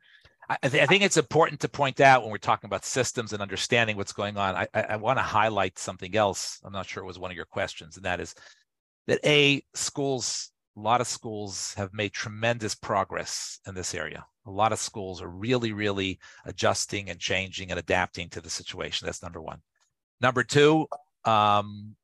[0.48, 3.42] I, th- I, think it's important to point out when we're talking about systems and
[3.42, 4.54] understanding what's going on.
[4.54, 6.60] I, I, I want to highlight something else.
[6.64, 8.34] I'm not sure it was one of your questions, and that is
[9.06, 14.50] that a schools, a lot of schools have made tremendous progress in this area a
[14.50, 19.06] lot of schools are really, really adjusting and changing and adapting to the situation.
[19.06, 19.60] That's number one.
[20.20, 20.86] Number two,
[21.24, 21.96] um,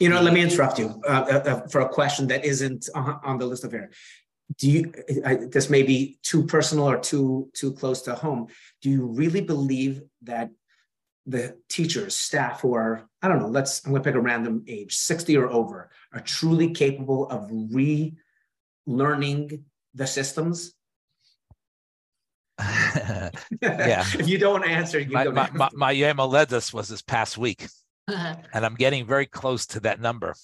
[0.00, 3.38] you know, let me interrupt you uh, uh, uh for a question that isn't on
[3.38, 3.90] the list of here.
[4.58, 4.92] Do you?
[5.24, 8.48] I, this may be too personal or too too close to home.
[8.82, 10.50] Do you really believe that
[11.26, 14.64] the teachers, staff who are I don't know, let's I'm going to pick a random
[14.68, 18.12] age, sixty or over, are truly capable of relearning
[19.94, 20.74] the systems
[22.60, 23.32] yeah.
[23.60, 25.56] if you don't answer, you my, don't my, answer.
[25.56, 27.66] my, my Yom Huledes was this past week,
[28.08, 30.34] and I'm getting very close to that number.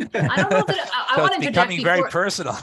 [0.00, 2.56] I don't know that I, I so want it's to becoming very personal.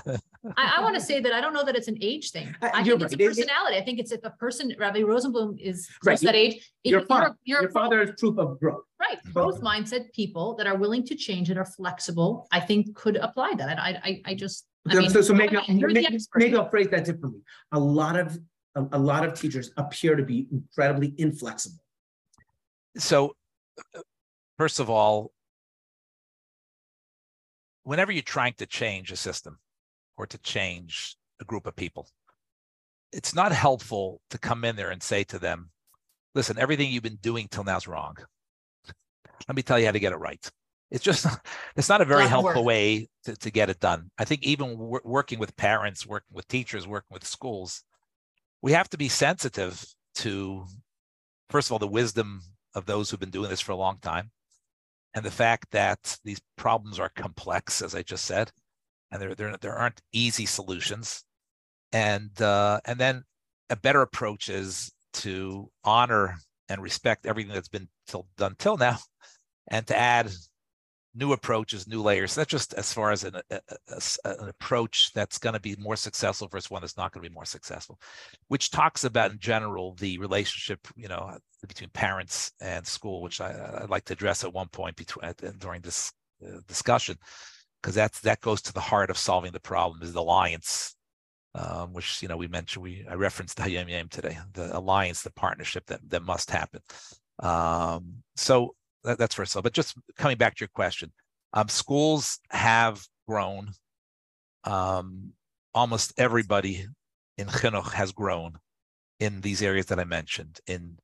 [0.58, 2.54] I, I want to say that I don't know that it's an age thing.
[2.62, 3.78] Uh, I think it's a personality.
[3.78, 6.20] I think it's if a person, Rabbi Rosenblum is right.
[6.22, 6.72] that age.
[6.84, 8.84] Your, father, you're, your father is proof of growth.
[9.00, 9.18] Right.
[9.34, 13.54] Growth mindset people that are willing to change and are flexible, I think could apply
[13.58, 13.80] that.
[13.80, 17.06] I I, I just I so, mean, so, so maybe, maybe, maybe I'll phrase that
[17.06, 17.42] differently.
[17.72, 18.38] A lot of
[18.76, 21.84] a, a lot of teachers appear to be incredibly inflexible.
[22.98, 23.36] So,
[24.58, 25.32] first of all,
[27.84, 29.60] whenever you're trying to change a system
[30.18, 32.10] or to change a group of people,
[33.12, 35.72] it's not helpful to come in there and say to them,
[36.36, 38.16] listen, everything you've been doing till now is wrong.
[39.48, 40.52] Let me tell you how to get it right.
[40.92, 41.26] It's just,
[41.76, 42.68] it's not a very helpful work.
[42.68, 44.12] way to, to get it done.
[44.18, 47.84] I think even working with parents, working with teachers, working with schools,
[48.62, 50.66] we have to be sensitive to,
[51.50, 52.42] first of all, the wisdom
[52.76, 54.32] of those who've been doing this for a long time,
[55.14, 58.52] and the fact that these problems are complex, as I just said,
[59.12, 61.24] and there there, there aren't easy solutions,
[61.92, 63.24] and uh, and then
[63.70, 66.36] a better approach is to honor
[66.70, 68.98] and respect everything that's been till, done till now,
[69.70, 70.32] and to add
[71.16, 72.36] new approaches, new layers.
[72.36, 75.96] That's just as far as an, a, a, an approach that's going to be more
[75.96, 78.00] successful versus one that's not going to be more successful,
[78.48, 83.80] which talks about in general the relationship, you know, between parents and school, which I,
[83.82, 86.12] would like to address at one point between during this
[86.46, 87.18] uh, discussion,
[87.82, 90.96] because that's that goes to the heart of solving the problem is the alliance.
[91.56, 95.32] Um, which you know we mentioned we I referenced Hayom Yom today the alliance the
[95.32, 96.80] partnership that that must happen
[97.40, 99.64] um, so that, that's first of all.
[99.64, 101.12] But just coming back to your question,
[101.54, 103.72] um, schools have grown.
[104.64, 105.34] Um,
[105.74, 106.86] almost everybody
[107.38, 108.54] in chinuch has grown
[109.20, 110.98] in these areas that I mentioned in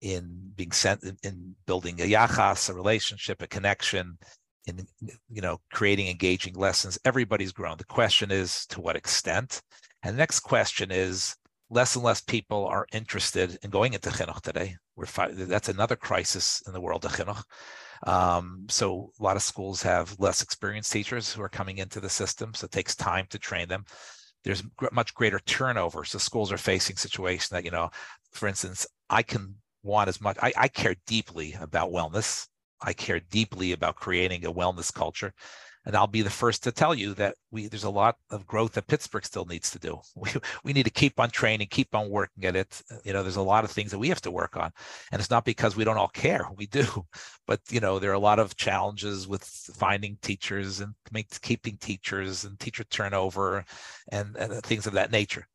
[0.00, 4.18] in being sent in, in building a yachas, a relationship, a connection,
[4.66, 4.86] in
[5.30, 9.60] you know creating engaging lessons everybody's grown the question is to what extent
[10.02, 11.34] and the next question is
[11.70, 16.62] less and less people are interested in going into chinuch today we're that's another crisis
[16.66, 17.42] in the world of chinuch.
[18.04, 22.08] Um, so a lot of schools have less experienced teachers who are coming into the
[22.08, 23.84] system so it takes time to train them.
[24.44, 27.90] There's much greater turnover so schools are facing situation that you know
[28.32, 32.46] for instance i can want as much I, I care deeply about wellness.
[32.80, 35.32] I care deeply about creating a wellness culture.
[35.84, 38.72] And I'll be the first to tell you that we there's a lot of growth
[38.72, 40.00] that Pittsburgh still needs to do.
[40.16, 40.30] We,
[40.64, 42.82] we need to keep on training, keep on working at it.
[43.04, 44.70] You know, there's a lot of things that we have to work on.
[45.10, 46.46] And it's not because we don't all care.
[46.56, 46.86] We do.
[47.44, 51.76] But you know, there are a lot of challenges with finding teachers and make, keeping
[51.76, 53.64] teachers and teacher turnover
[54.10, 55.48] and, and things of that nature.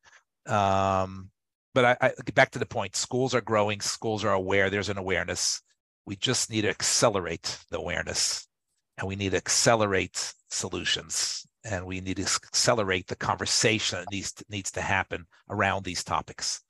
[0.46, 1.32] Um,
[1.74, 4.98] but I, I back to the point schools are growing schools are aware there's an
[4.98, 5.62] awareness
[6.08, 8.48] we just need to accelerate the awareness
[8.98, 14.32] and we need to accelerate solutions and we need to accelerate the conversation that needs
[14.34, 16.62] to, needs to happen around these topics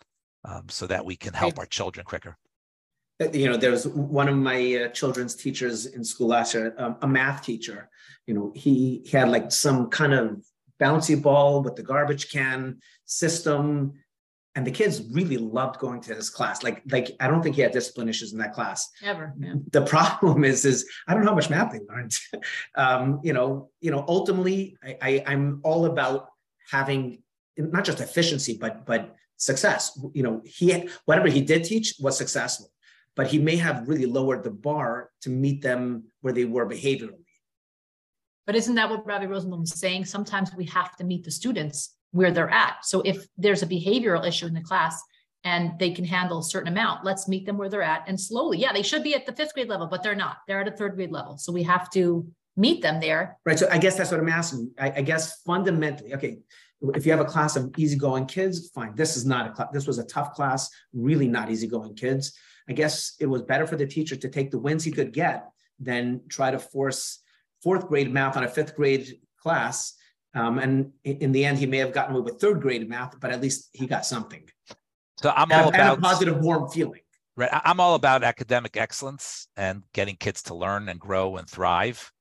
[0.45, 2.37] um, so that we can help our children quicker.
[3.33, 6.97] You know there was one of my uh, children's teachers in school last year um,
[7.01, 7.89] a math teacher
[8.27, 10.45] you know he, he had like some kind of
[10.79, 13.93] bouncy ball with the garbage can system
[14.57, 16.63] and the kids really loved going to his class.
[16.63, 18.89] Like, like I don't think he had discipline issues in that class.
[19.03, 19.31] Ever.
[19.39, 19.53] Yeah.
[19.71, 22.17] The problem is, is I don't know how much math they learned.
[22.75, 26.29] um, you know, you know, ultimately, I, I, I'm all about
[26.71, 27.21] having
[27.55, 29.95] not just efficiency, but but success.
[30.15, 32.71] You know, he whatever he did teach was successful,
[33.15, 37.25] but he may have really lowered the bar to meet them where they were behaviorally.
[38.47, 40.05] But isn't that what Rabbi Rosenblum is saying?
[40.05, 42.83] Sometimes we have to meet the students where they're at.
[42.83, 45.01] So if there's a behavioral issue in the class
[45.43, 48.57] and they can handle a certain amount, let's meet them where they're at and slowly.
[48.57, 50.37] Yeah, they should be at the fifth grade level, but they're not.
[50.47, 51.37] They're at a third grade level.
[51.37, 53.37] So we have to meet them there.
[53.45, 53.59] Right.
[53.59, 54.71] So I guess that's what I'm asking.
[54.79, 56.39] I, I guess fundamentally, okay,
[56.95, 58.95] if you have a class of easygoing kids, fine.
[58.95, 59.67] This is not a class.
[59.71, 62.33] This was a tough class, really not easygoing kids.
[62.67, 65.47] I guess it was better for the teacher to take the wins he could get
[65.79, 67.19] than try to force
[67.61, 69.93] fourth grade math on a fifth grade class
[70.37, 73.31] um, and in the end, he may have gotten away with third grade math, but
[73.31, 74.47] at least he got something.
[75.21, 77.01] So I'm all and about a positive, warm feeling.
[77.35, 77.49] Right.
[77.51, 82.11] I'm all about academic excellence and getting kids to learn and grow and thrive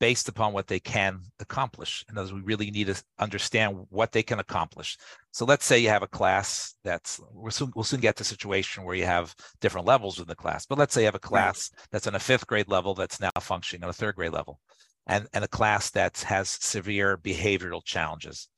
[0.00, 2.04] based upon what they can accomplish.
[2.08, 4.96] And as we really need to understand what they can accomplish.
[5.32, 8.24] So let's say you have a class that's we'll soon, we'll soon get to a
[8.24, 10.66] situation where you have different levels in the class.
[10.66, 11.86] But let's say you have a class right.
[11.90, 14.60] that's on a fifth grade level that's now functioning on a third grade level
[15.08, 18.48] and, and a class that has severe behavioral challenges.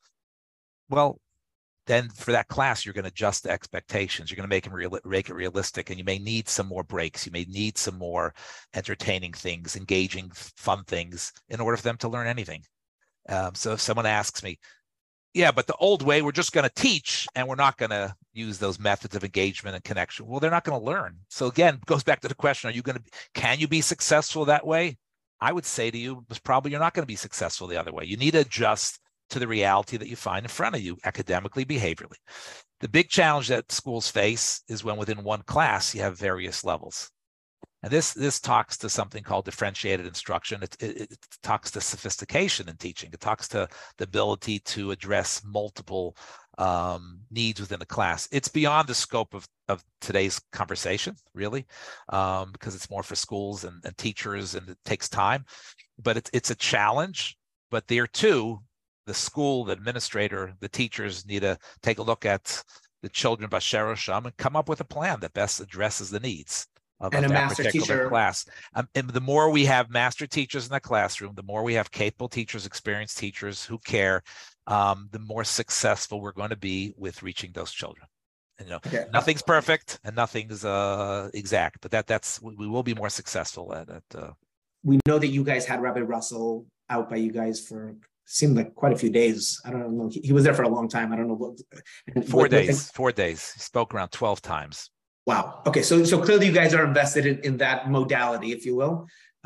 [0.88, 1.20] Well,
[1.86, 4.30] then for that class, you're going to adjust the expectations.
[4.30, 6.84] You're going to make, them real, make it realistic, and you may need some more
[6.84, 7.24] breaks.
[7.24, 8.34] You may need some more
[8.74, 12.62] entertaining things, engaging, fun things in order for them to learn anything.
[13.28, 14.58] Um, so if someone asks me,
[15.32, 18.14] yeah, but the old way, we're just going to teach and we're not going to
[18.32, 20.26] use those methods of engagement and connection.
[20.26, 21.18] Well, they're not going to learn.
[21.28, 24.44] So again, goes back to the question, are you going to, can you be successful
[24.46, 24.98] that way?
[25.40, 28.04] I would say to you probably you're not going to be successful the other way.
[28.04, 28.98] You need to adjust
[29.30, 32.18] to the reality that you find in front of you academically, behaviorally.
[32.80, 37.10] The big challenge that schools face is when within one class you have various levels.
[37.82, 40.62] And this this talks to something called differentiated instruction.
[40.62, 43.10] It, it, it, talks to sophistication in teaching.
[43.12, 46.14] It talks to the ability to address multiple
[46.60, 48.28] um, needs within the class.
[48.30, 51.66] It's beyond the scope of, of today's conversation, really,
[52.10, 55.44] um, because it's more for schools and, and teachers and it takes time.
[56.00, 57.36] But it's it's a challenge.
[57.70, 58.60] But there too,
[59.06, 62.62] the school, the administrator, the teachers need to take a look at
[63.02, 66.66] the children Bashar Sham and come up with a plan that best addresses the needs
[67.00, 68.08] of, and of a master teacher.
[68.08, 68.44] class.
[68.74, 71.90] Um, and the more we have master teachers in the classroom, the more we have
[71.90, 74.22] capable teachers, experienced teachers who care,
[74.70, 78.06] um, the more successful we're going to be with reaching those children.
[78.58, 79.04] And, you know, Okay.
[79.12, 83.88] nothing's perfect and nothing's uh, exact, but that that's we will be more successful at
[83.88, 84.04] it.
[84.14, 84.32] Uh,
[84.84, 87.80] We know that you guys had Rabbi Russell out by you guys for
[88.26, 89.60] seemed like quite a few days.
[89.64, 90.08] I don't know.
[90.14, 91.12] He, he was there for a long time.
[91.12, 91.54] I don't know what.
[91.58, 93.40] four what- what- days, four days.
[93.56, 94.76] He spoke around twelve times.
[95.26, 95.62] Wow.
[95.68, 95.82] Okay.
[95.82, 98.94] So so clearly you guys are invested in, in that modality, if you will.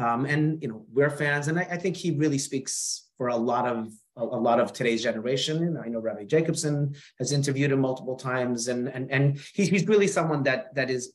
[0.05, 3.36] Um, and you know, we're fans, and I, I think he really speaks for a
[3.36, 3.78] lot of
[4.16, 5.78] a, a lot of today's generation.
[5.82, 10.06] I know Rabbi Jacobson has interviewed him multiple times, and and and he's he's really
[10.06, 11.12] someone that that is,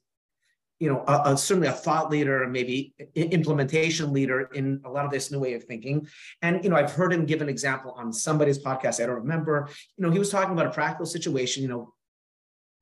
[0.80, 5.12] you know, a, a- certainly a thought leader, maybe implementation leader in a lot of
[5.12, 6.08] this new way of thinking.
[6.41, 9.02] And you know, I've heard him give an example on somebody's podcast.
[9.02, 9.70] I don't remember.
[9.97, 11.64] You know, he was talking about a practical situation.
[11.64, 11.93] You know,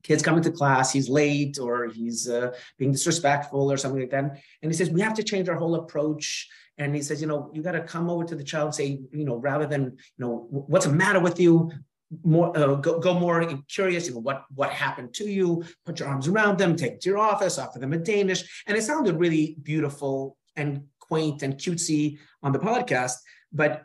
[0.03, 4.39] kid's coming to class, he's late or he's uh, being disrespectful or something like that.
[4.61, 6.47] And he says, we have to change our whole approach.
[6.77, 8.99] And he says, you know, you got to come over to the child and say,
[9.11, 11.71] you know, rather than, you know, what's the matter with you?
[12.23, 15.63] More uh, go, go more curious, you know, what what happened to you?
[15.85, 18.63] Put your arms around them, take it to your office, offer them a Danish.
[18.65, 23.13] And it sounded really beautiful and quaint and cutesy on the podcast.
[23.51, 23.83] But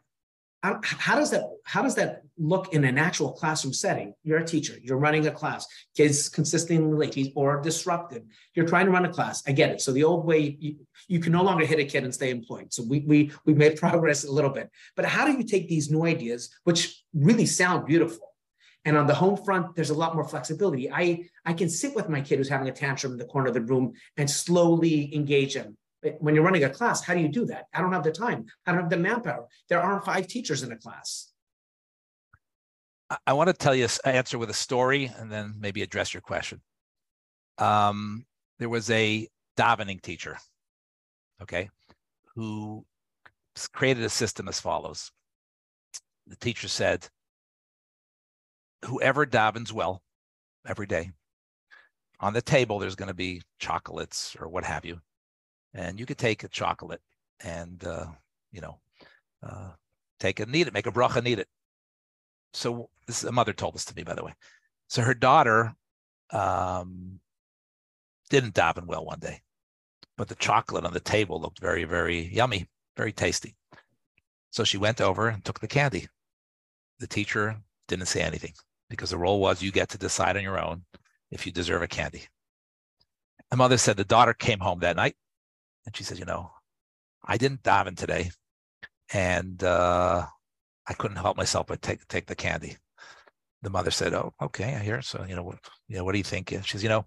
[0.62, 4.14] how does that how does that look in an actual classroom setting?
[4.22, 8.22] You're a teacher you're running a class kids consistently late or disruptive
[8.54, 9.80] you're trying to run a class i get it.
[9.80, 10.76] So the old way you,
[11.08, 12.72] you can no longer hit a kid and stay employed.
[12.72, 14.70] So we we we made progress a little bit.
[14.94, 18.28] But how do you take these new ideas which really sound beautiful
[18.84, 20.90] and on the home front there's a lot more flexibility.
[20.90, 23.54] I i can sit with my kid who's having a tantrum in the corner of
[23.54, 25.76] the room and slowly engage him
[26.18, 27.66] when you're running a class, how do you do that?
[27.72, 28.46] I don't have the time.
[28.66, 29.46] I don't have the manpower.
[29.68, 31.28] There aren't five teachers in a class.
[33.26, 36.60] I want to tell you, answer with a story and then maybe address your question.
[37.58, 38.24] Um,
[38.58, 40.38] there was a davening teacher,
[41.42, 41.68] okay,
[42.34, 42.84] who
[43.72, 45.12] created a system as follows.
[46.26, 47.06] The teacher said,
[48.86, 50.02] whoever davens well
[50.66, 51.10] every day,
[52.18, 55.00] on the table, there's going to be chocolates or what have you
[55.74, 57.00] and you could take a chocolate
[57.44, 58.06] and uh,
[58.50, 58.78] you know
[59.42, 59.70] uh,
[60.20, 61.48] take it, need it, make a bracha, need it.
[62.52, 64.34] So this a mother told this to me, by the way.
[64.88, 65.74] So her daughter
[66.30, 67.20] um,
[68.30, 69.40] didn't daven well one day,
[70.16, 73.56] but the chocolate on the table looked very, very yummy, very tasty.
[74.50, 76.08] So she went over and took the candy.
[76.98, 77.56] The teacher
[77.88, 78.52] didn't say anything
[78.90, 80.84] because the rule was you get to decide on your own
[81.30, 82.24] if you deserve a candy.
[83.50, 85.16] The mother said the daughter came home that night
[85.86, 86.50] and she said, you know,
[87.24, 88.30] I didn't daven today,
[89.12, 90.26] and uh,
[90.86, 92.76] I couldn't help myself but take take the candy.
[93.62, 95.02] The mother said, "Oh, okay, I hear.
[95.02, 95.58] So, you know, what,
[95.88, 97.06] you know, what do you think?" She says, "You know,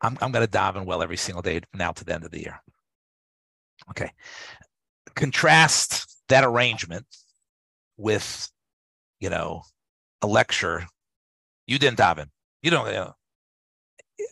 [0.00, 2.40] I'm I'm going to daven well every single day now to the end of the
[2.40, 2.60] year."
[3.90, 4.10] Okay.
[5.14, 7.06] Contrast that arrangement
[7.96, 8.50] with,
[9.20, 9.62] you know,
[10.22, 10.86] a lecture.
[11.66, 12.28] You didn't daven.
[12.62, 12.86] You don't.
[12.86, 13.14] You know,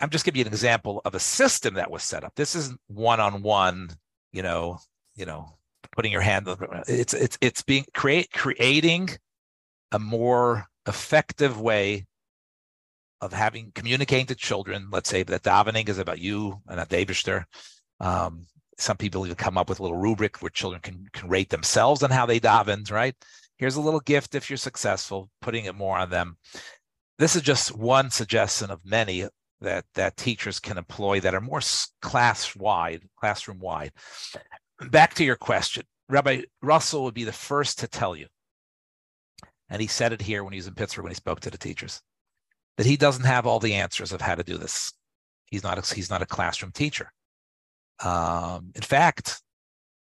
[0.00, 2.34] I'm just giving you an example of a system that was set up.
[2.34, 3.90] This isn't one-on-one,
[4.32, 4.78] you know,
[5.14, 5.56] you know,
[5.94, 6.48] putting your hand.
[6.88, 9.10] It's it's it's being create creating
[9.90, 12.06] a more effective way
[13.20, 14.88] of having communicating to children.
[14.90, 17.44] Let's say that davening is about you and not Davister.
[18.00, 18.46] Um,
[18.78, 22.02] some people even come up with a little rubric where children can, can rate themselves
[22.02, 23.14] on how they davened, right?
[23.58, 26.36] Here's a little gift if you're successful, putting it more on them.
[27.18, 29.28] This is just one suggestion of many
[29.62, 31.60] that that teachers can employ that are more
[32.00, 33.92] class wide, classroom wide.
[34.90, 38.26] Back to your question, Rabbi Russell would be the first to tell you,
[39.70, 41.58] and he said it here when he was in Pittsburgh when he spoke to the
[41.58, 42.00] teachers,
[42.76, 44.92] that he doesn't have all the answers of how to do this.
[45.46, 47.12] He's not a, he's not a classroom teacher.
[48.02, 49.40] Um, in fact,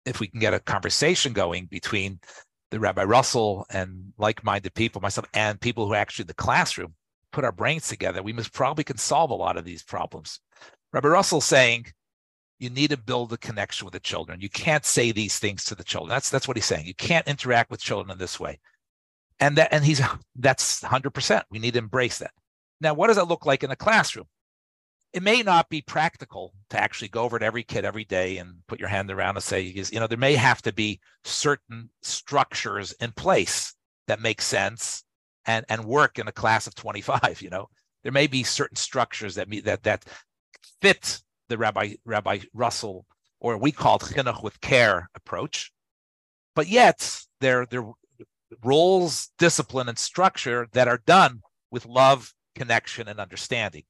[0.05, 2.19] if we can get a conversation going between
[2.69, 6.93] the Rabbi Russell and like-minded people, myself, and people who are actually in the classroom,
[7.31, 10.39] put our brains together, we must probably can solve a lot of these problems.
[10.93, 11.87] Rabbi Russell saying,
[12.59, 14.41] you need to build a connection with the children.
[14.41, 16.09] You can't say these things to the children.
[16.09, 16.87] That's that's what he's saying.
[16.87, 18.59] You can't interact with children in this way.
[19.39, 20.01] And that and he's
[20.35, 21.43] that's 100%.
[21.51, 22.31] We need to embrace that.
[22.81, 24.25] Now, what does that look like in a classroom?
[25.13, 28.55] It may not be practical to actually go over to every kid every day and
[28.67, 32.91] put your hand around and say, you know, there may have to be certain structures
[32.99, 33.73] in place
[34.07, 35.03] that make sense
[35.47, 37.67] and and work in a class of 25 you know?
[38.03, 40.05] There may be certain structures that meet that that
[40.81, 43.05] fit the rabbi rabbi russell
[43.39, 45.71] or we called chinuch with care approach
[46.55, 47.91] but yet they're they're
[48.63, 51.41] roles discipline and structure that are done
[51.71, 53.83] with love connection and understanding.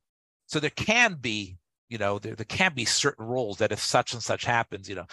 [0.48, 1.58] So there can be
[1.90, 4.96] you know there, there can be certain roles that if such and such happens you
[4.96, 5.06] know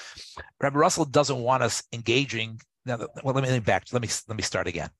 [0.60, 4.42] rabbi russell doesn't want us engaging now well let me back let me let me
[4.42, 4.90] start again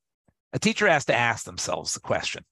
[0.54, 2.44] a teacher has to ask themselves the question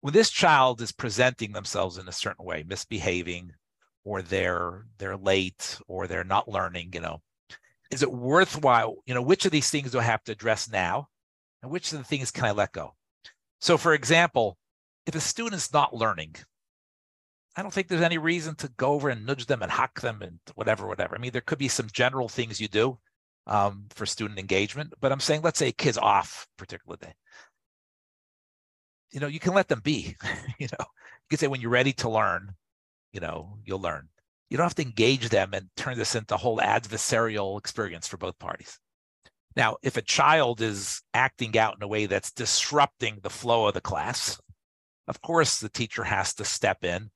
[0.00, 3.52] when this child is presenting themselves in a certain way misbehaving
[4.04, 7.20] or they're they're late or they're not learning you know
[7.90, 11.08] is it worthwhile you know which of these things do i have to address now?
[11.62, 12.94] And which of the things can i let go?
[13.60, 14.56] So for example
[15.06, 16.36] if a student is not learning
[17.56, 20.22] i don't think there's any reason to go over and nudge them and hack them
[20.22, 21.14] and whatever whatever.
[21.14, 22.98] I mean there could be some general things you do
[23.50, 24.94] um, for student engagement.
[25.00, 27.12] But I'm saying, let's say kids off particular day.
[29.10, 30.16] You know, you can let them be.
[30.58, 32.54] you know, you can say when you're ready to learn,
[33.12, 34.08] you know, you'll learn.
[34.48, 38.16] You don't have to engage them and turn this into a whole adversarial experience for
[38.16, 38.78] both parties.
[39.56, 43.74] Now, if a child is acting out in a way that's disrupting the flow of
[43.74, 44.40] the class,
[45.08, 47.10] of course the teacher has to step in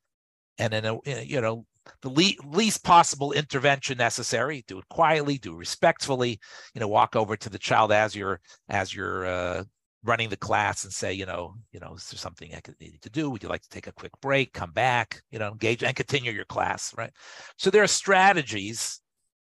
[0.58, 1.64] and in a you know
[2.02, 6.38] the le- least possible intervention necessary do it quietly do it respectfully
[6.74, 9.64] you know walk over to the child as you're as you're uh,
[10.04, 13.00] running the class and say you know you know is there something i could need
[13.02, 13.30] to do?
[13.30, 14.52] Would you like to take a quick break?
[14.52, 17.12] Come back you know engage and continue your class right?
[17.56, 19.00] So there are strategies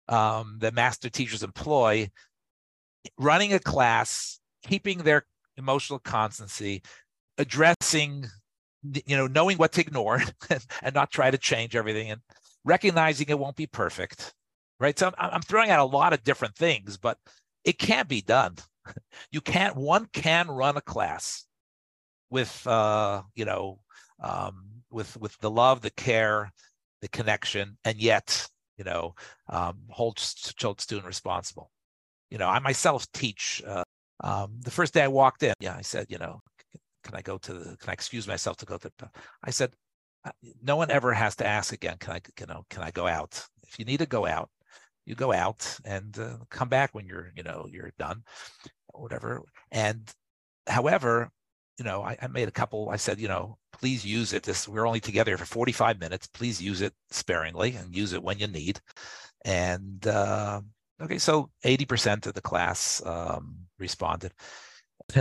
[0.08, 2.10] um, that master teachers employ
[3.18, 5.24] running a class keeping their
[5.56, 6.82] emotional constancy
[7.38, 8.26] addressing
[8.82, 10.22] you know knowing what to ignore
[10.82, 12.20] and not try to change everything and
[12.64, 14.34] recognizing it won't be perfect
[14.80, 14.98] right?
[14.98, 17.18] So I'm, I'm throwing out a lot of different things but
[17.64, 18.56] it can't be done.
[19.30, 21.44] You can't one can run a class
[22.30, 23.78] with uh you know
[24.20, 26.50] um with with the love the care
[27.00, 29.14] the connection and yet you know
[29.48, 31.70] um hold student responsible.
[32.30, 33.84] You know i myself teach uh,
[34.24, 36.40] um the first day i walked in yeah i said you know
[37.02, 39.10] can I go to the, can I excuse myself to go to, the,
[39.42, 39.72] I said,
[40.24, 40.30] uh,
[40.62, 43.42] no one ever has to ask again, can I, you know, can I go out?
[43.66, 44.50] If you need to go out,
[45.06, 48.22] you go out and uh, come back when you're, you know, you're done,
[48.92, 49.42] whatever.
[49.72, 50.10] And
[50.66, 51.30] however,
[51.78, 54.42] you know, I, I, made a couple, I said, you know, please use it.
[54.42, 56.26] This, we're only together for 45 minutes.
[56.26, 58.80] Please use it sparingly and use it when you need.
[59.46, 60.60] And, uh,
[61.00, 64.32] okay, so 80% of the class um, responded.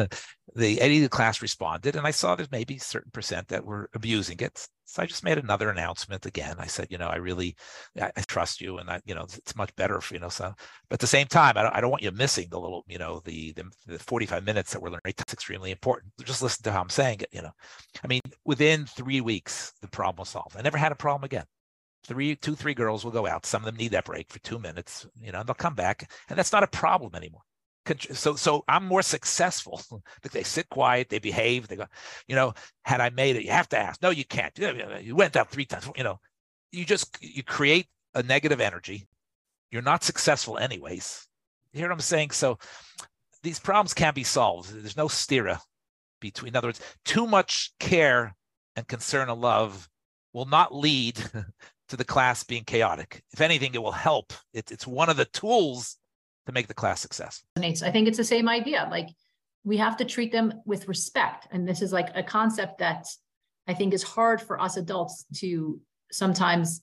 [0.56, 3.90] the 80 the class responded, and I saw there's maybe a certain percent that were
[3.94, 4.68] abusing it.
[4.86, 6.56] So I just made another announcement again.
[6.60, 7.56] I said, you know, I really,
[8.00, 10.30] I, I trust you, and I, you know, it's much better for you know.
[10.30, 10.54] So,
[10.90, 12.98] but at the same time, I don't, I don't want you missing the little, you
[12.98, 15.14] know, the the, the 45 minutes that we're learning.
[15.18, 16.14] That's extremely important.
[16.24, 17.30] Just listen to how I'm saying it.
[17.32, 17.52] You know,
[18.04, 20.58] I mean, within three weeks, the problem was solved.
[20.58, 21.46] I never had a problem again
[22.06, 24.58] three two three girls will go out some of them need that break for two
[24.58, 27.42] minutes you know and they'll come back and that's not a problem anymore
[28.12, 29.82] so so i'm more successful.
[30.32, 31.86] They sit quiet they behave they go
[32.28, 32.54] you know
[32.84, 34.02] had i made it you have to ask.
[34.02, 34.58] No you can't.
[34.58, 36.20] You went out three times you know.
[36.72, 39.08] You just you create a negative energy.
[39.72, 41.28] You're not successful anyways.
[41.74, 42.32] You hear what i'm saying?
[42.32, 42.60] So
[43.44, 44.72] these problems can't be solved.
[44.74, 45.60] There's no stira
[46.20, 48.36] between in other words too much care
[48.76, 49.90] and concern and love
[50.34, 51.16] will not lead
[51.90, 53.24] to the class being chaotic.
[53.32, 54.34] If anything it will help.
[54.54, 55.98] It, it's one of the tools
[56.46, 57.48] to make the class successful.
[57.58, 58.88] I think it's the same idea.
[58.90, 59.10] Like
[59.64, 61.48] we have to treat them with respect.
[61.52, 63.08] And this is like a concept that
[63.68, 65.80] I think is hard for us adults to
[66.12, 66.82] sometimes,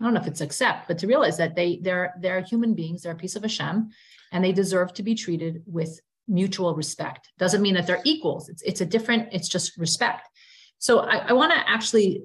[0.00, 3.02] I don't know if it's accept, but to realize that they they're they're human beings,
[3.02, 3.90] they're a piece of Hashem,
[4.32, 7.28] and they deserve to be treated with mutual respect.
[7.38, 8.48] Doesn't mean that they're equals.
[8.48, 10.26] It's it's a different, it's just respect.
[10.78, 12.22] So I, I want to actually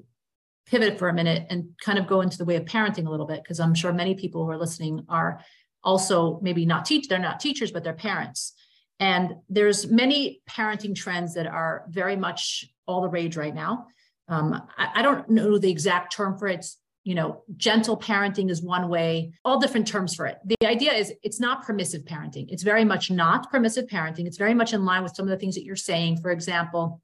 [0.66, 3.26] pivot for a minute and kind of go into the way of parenting a little
[3.26, 5.40] bit because I'm sure many people who are listening are
[5.86, 8.52] also maybe not teach they're not teachers but they're parents.
[8.98, 13.86] And there's many parenting trends that are very much all the rage right now.
[14.28, 16.56] Um, I, I, don't know the exact term for it.
[16.56, 20.38] It's you know gentle parenting is one way all different terms for it.
[20.44, 22.46] The idea is it's not permissive parenting.
[22.48, 24.26] It's very much not permissive parenting.
[24.26, 26.18] It's very much in line with some of the things that you're saying.
[26.18, 27.00] For example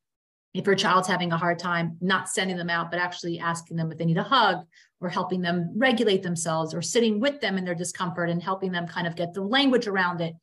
[0.55, 3.91] if your child's having a hard time, not sending them out, but actually asking them
[3.91, 4.67] if they need a hug
[5.01, 8.87] or helping them regulate themselves or sitting with them in their discomfort and helping them
[8.87, 10.35] kind of get the language around it.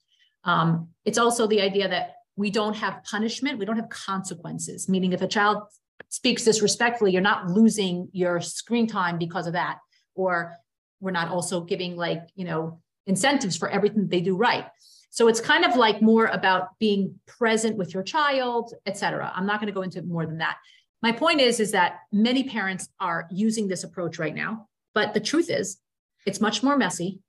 [0.44, 5.14] Um, it's also the idea that we don't have punishment, we don't have consequences, meaning
[5.14, 5.64] if a child
[6.08, 9.78] speaks disrespectfully, you're not losing your screen time because of that.
[10.16, 10.56] Or
[11.00, 14.66] we're not also giving like, you know, incentives for everything they do right.
[15.10, 19.32] So it's kind of like more about being present with your child, etc.
[19.36, 20.58] I'm not going to go into more than that.
[21.02, 25.20] My point is, is that many parents are using this approach right now, but the
[25.20, 25.80] truth is,
[26.26, 27.20] it's much more messy.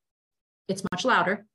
[0.69, 1.47] It's much louder.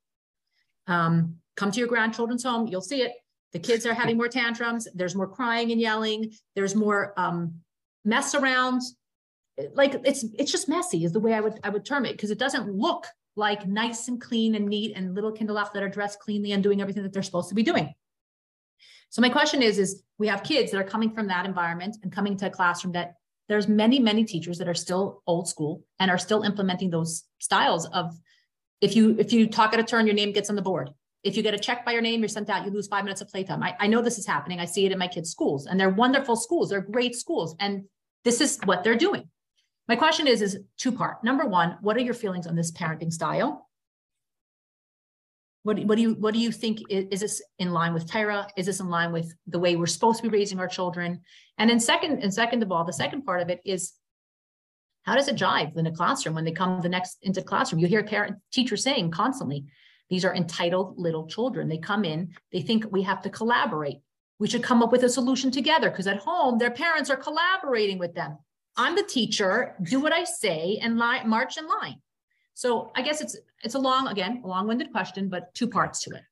[0.86, 3.12] Um, come to your grandchildren's home, you'll see it.
[3.52, 4.88] The kids are having more tantrums.
[4.94, 6.32] There's more crying and yelling.
[6.54, 7.60] There's more um,
[8.04, 8.82] mess around.
[9.72, 12.30] Like it's it's just messy is the way I would I would term it because
[12.30, 13.06] it doesn't look
[13.36, 16.80] like nice and clean and neat and little Kinderlach that are dressed cleanly and doing
[16.80, 17.94] everything that they're supposed to be doing.
[19.10, 22.10] So my question is, is we have kids that are coming from that environment and
[22.10, 23.14] coming to a classroom that
[23.48, 27.86] there's many, many teachers that are still old school and are still implementing those styles
[27.86, 28.16] of
[28.80, 30.90] if you if you talk at a turn, your name gets on the board.
[31.22, 33.20] If you get a check by your name, you're sent out, you lose five minutes
[33.20, 33.62] of playtime.
[33.62, 34.60] I, I know this is happening.
[34.60, 36.70] I see it in my kids' schools, and they're wonderful schools.
[36.70, 37.56] They're great schools.
[37.58, 37.84] And
[38.24, 39.28] this is what they're doing.
[39.88, 41.22] My question is, is two part.
[41.22, 43.68] Number one, what are your feelings on this parenting style?
[45.62, 48.46] What, what do you what do you think is, is, this in line with Torah?
[48.56, 51.22] Is this in line with the way we're supposed to be raising our children?
[51.58, 53.92] And then second, and second of all, the second part of it is
[55.02, 57.80] how does it jive in a classroom when they come the next into classroom?
[57.80, 59.64] You hear parent teachers saying constantly,
[60.08, 61.68] these are entitled little children.
[61.68, 63.98] They come in, they think we have to collaborate.
[64.38, 67.98] We should come up with a solution together because at home, their parents are collaborating
[67.98, 68.38] with them.
[68.76, 72.00] I'm the teacher, do what I say and march in line.
[72.54, 76.10] So I guess it's it's a long, again, a long-winded question, but two parts to
[76.10, 76.22] it.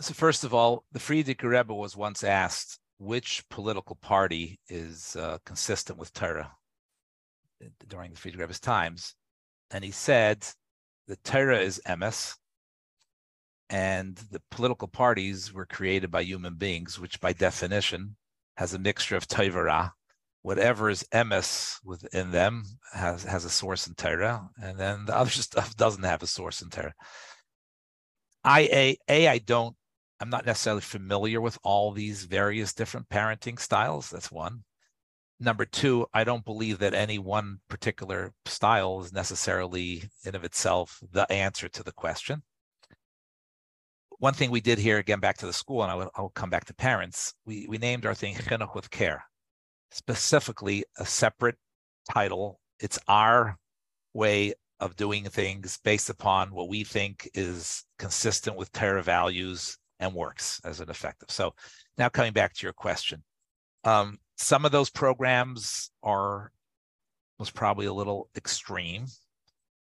[0.00, 5.38] So first of all, the Frierdiker Rebbe was once asked which political party is uh,
[5.44, 6.52] consistent with Torah
[7.88, 9.14] during the Frierdiker Rebbe's times,
[9.70, 10.46] and he said
[11.08, 12.36] the Torah is emes,
[13.68, 18.16] and the political parties were created by human beings, which by definition
[18.56, 19.94] has a mixture of Torah.
[20.42, 25.30] Whatever is emes within them has has a source in Torah, and then the other
[25.30, 26.94] stuff doesn't have a source in Torah.
[28.44, 29.76] I a a I don't
[30.20, 34.10] I'm not necessarily familiar with all these various different parenting styles.
[34.10, 34.62] That's one.
[35.40, 41.02] Number two, I don't believe that any one particular style is necessarily in of itself
[41.10, 42.44] the answer to the question.
[44.18, 46.50] One thing we did here, again, back to the school, and I will, I'll come
[46.50, 49.24] back to parents, we, we named our thing Chinuch with Care,
[49.92, 51.56] specifically a separate
[52.10, 52.58] title.
[52.80, 53.56] It's our
[54.14, 60.12] way of doing things based upon what we think is consistent with Torah values and
[60.12, 61.30] works as an effective.
[61.30, 61.54] So
[61.96, 63.22] now coming back to your question,
[63.84, 66.50] um, some of those programs are
[67.38, 69.06] was probably a little extreme.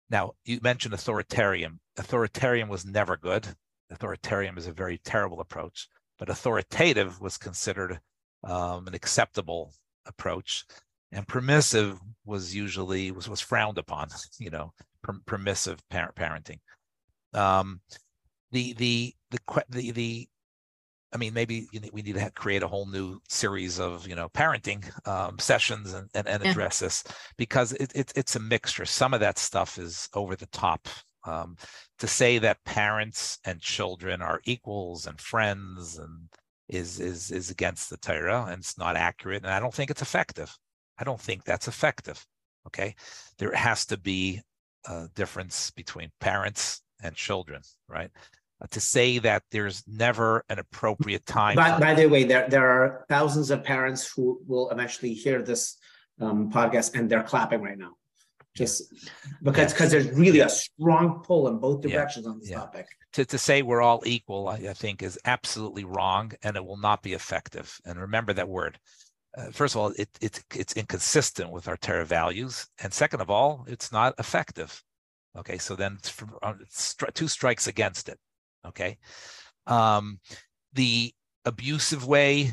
[0.10, 1.80] Now you mentioned authoritarian.
[1.98, 3.48] Authoritarian was never good.
[3.92, 5.88] Authoritarian is a very terrible approach,
[6.20, 8.00] but authoritative was considered
[8.44, 9.74] um, an acceptable
[10.06, 10.66] approach,
[11.12, 14.10] and permissive was usually was was frowned upon.
[14.40, 16.60] You know, per- permissive parent parenting.
[17.34, 17.82] Um,
[18.52, 20.30] the the the the the
[21.16, 24.84] I mean, maybe we need to create a whole new series of you know parenting
[25.08, 26.88] um, sessions and, and, and address yeah.
[26.88, 27.04] this
[27.38, 28.86] because it, it, it's a mixture.
[28.86, 30.88] Some of that stuff is over the top.
[31.24, 31.56] Um,
[32.00, 36.28] to say that parents and children are equals and friends and
[36.68, 40.02] is is is against the Torah and it's not accurate, and I don't think it's
[40.02, 40.56] effective.
[40.98, 42.26] I don't think that's effective.
[42.68, 42.96] Okay,
[43.38, 44.42] there has to be
[44.88, 48.10] a difference between parents and children, right?
[48.62, 51.56] Uh, to say that there's never an appropriate time.
[51.56, 55.78] By, by the way, there, there are thousands of parents who will eventually hear this
[56.22, 57.92] um, podcast and they're clapping right now.
[58.56, 58.84] Just
[59.44, 62.32] because because there's really a strong pull in both directions yeah.
[62.32, 62.60] on this yeah.
[62.60, 62.88] topic.
[63.16, 66.78] To, to say we're all equal, I, I, think, is absolutely wrong and it will
[66.78, 67.80] not be effective.
[67.86, 68.78] And remember that word.
[69.38, 72.68] Uh, first of all, it, it, it's inconsistent with our Torah values.
[72.84, 74.84] And second of all, it's not effective.
[75.38, 76.54] Okay, so then it's, uh,
[77.14, 78.20] two strikes against it.
[78.66, 78.98] Okay.
[79.68, 80.20] Um,
[80.74, 81.14] the
[81.46, 82.52] abusive way,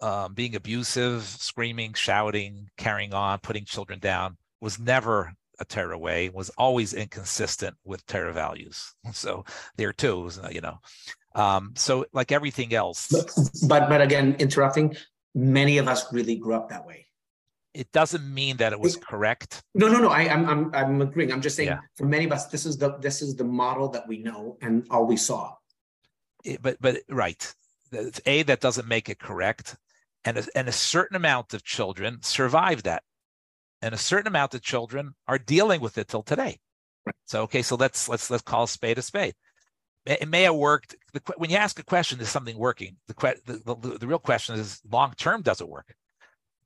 [0.00, 6.28] um, being abusive, screaming, shouting, carrying on, putting children down was never a Torah way,
[6.28, 8.94] was always inconsistent with Torah values.
[9.12, 9.44] So
[9.76, 10.78] there too, you know.
[11.34, 13.08] Um, so like everything else.
[13.10, 13.30] But,
[13.68, 14.96] but but again, interrupting,
[15.34, 17.06] many of us really grew up that way
[17.74, 19.62] it doesn't mean that it was correct.
[19.74, 20.08] No, no, no.
[20.08, 21.32] I, am I'm, I'm agreeing.
[21.32, 21.80] I'm just saying yeah.
[21.96, 24.86] for many of us, this is the this is the model that we know and
[24.90, 25.54] all we saw.
[26.44, 27.54] It, but but right,
[28.26, 29.76] a that doesn't make it correct,
[30.24, 33.04] and a, and a certain amount of children survive that,
[33.82, 36.58] and a certain amount of children are dealing with it till today.
[37.04, 37.16] Right.
[37.26, 39.34] So okay, so let's let's let's call a spade a spade.
[40.06, 40.96] It may have worked.
[41.12, 42.96] The, when you ask a question, is something working?
[43.06, 43.14] The,
[43.46, 45.94] the, the, the real question is, long term, does it work?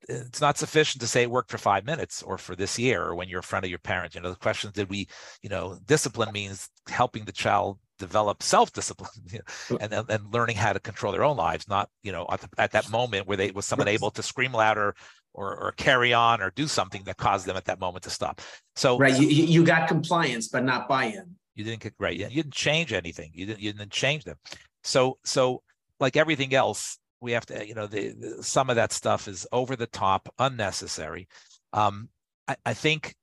[0.08, 3.14] it's not sufficient to say it worked for five minutes or for this year or
[3.14, 4.14] when you're in front of your parents.
[4.14, 5.08] You know, the question is did we,
[5.42, 9.40] you know, discipline means helping the child develop self-discipline you
[9.70, 12.48] know, and, and learning how to control their own lives, not, you know, at, the,
[12.58, 14.94] at that moment where they was someone able to scream louder
[15.36, 18.40] or, or carry on or do something that caused them at that moment to stop.
[18.74, 21.36] So right, you, you got compliance, but not buy-in.
[21.54, 22.16] You didn't get right.
[22.16, 23.30] You didn't change anything.
[23.32, 24.36] You didn't you didn't change them.
[24.82, 25.62] So so
[26.00, 29.46] like everything else, we have to, you know, the, the, some of that stuff is
[29.52, 31.28] over the top, unnecessary.
[31.72, 32.08] Um,
[32.46, 33.14] I, I think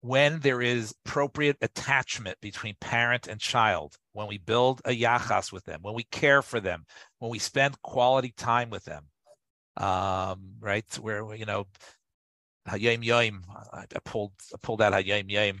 [0.00, 5.64] when there is appropriate attachment between parent and child, when we build a yachas with
[5.64, 6.84] them, when we care for them,
[7.18, 9.04] when we spend quality time with them,
[9.76, 10.86] um, right?
[11.00, 11.66] Where you know,
[12.68, 15.60] Hayom Yom, I pulled I pulled out Hayom Yom,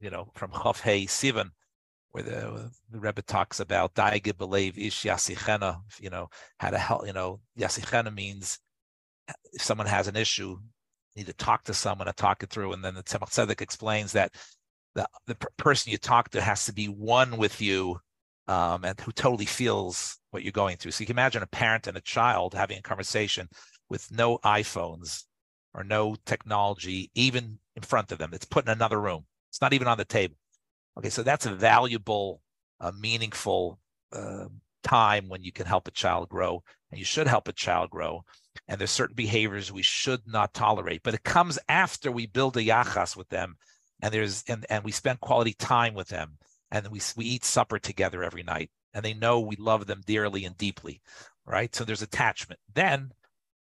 [0.00, 1.50] you know, from Chof Hey Sivan,
[2.10, 6.28] where the, the Rebbe talks about Daige b'lev ish yasichena, you know,
[6.58, 8.58] how to help, you know, yasichena means
[9.52, 10.58] if someone has an issue,
[11.16, 12.72] need to talk to someone and talk it through.
[12.72, 14.32] And then the Tzemach Tzedek explains that
[14.94, 18.00] the, the person you talk to has to be one with you
[18.48, 20.90] um, and who totally feels what you're going through.
[20.90, 23.48] So you can imagine a parent and a child having a conversation
[23.88, 25.24] with no iPhones
[25.74, 28.30] or no technology even in front of them.
[28.32, 29.26] It's put in another room.
[29.50, 30.36] It's not even on the table.
[30.98, 32.42] Okay, so that's a valuable,
[32.80, 33.78] uh, meaningful
[34.12, 34.46] uh,
[34.82, 36.62] time when you can help a child grow.
[36.90, 38.24] and you should help a child grow.
[38.66, 42.62] And there's certain behaviors we should not tolerate, but it comes after we build a
[42.62, 43.56] yachas with them,
[44.02, 46.38] and there's and, and we spend quality time with them,
[46.70, 50.44] and we we eat supper together every night, and they know we love them dearly
[50.44, 51.00] and deeply,
[51.46, 51.74] right?
[51.74, 52.60] So there's attachment.
[52.72, 53.12] Then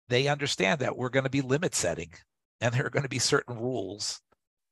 [0.08, 2.12] they understand that we're going to be limit setting,
[2.60, 4.20] and there are going to be certain rules.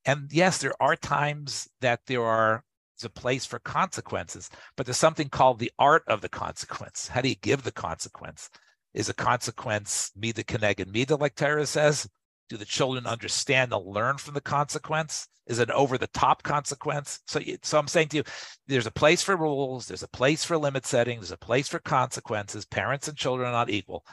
[0.04, 2.64] And yes, there are times that there are
[3.04, 7.08] a place for consequences, but there's something called the art of the consequence.
[7.08, 8.48] How do you give the consequence?
[8.94, 12.08] Is a consequence me mida keneged mida, like Torah says?
[12.48, 15.28] Do the children understand and learn from the consequence?
[15.46, 17.20] Is it over the top consequence?
[17.26, 18.22] So, so I'm saying to you,
[18.66, 21.80] there's a place for rules, there's a place for limit setting, there's a place for
[21.80, 22.64] consequences.
[22.64, 24.04] Parents and children are not equal.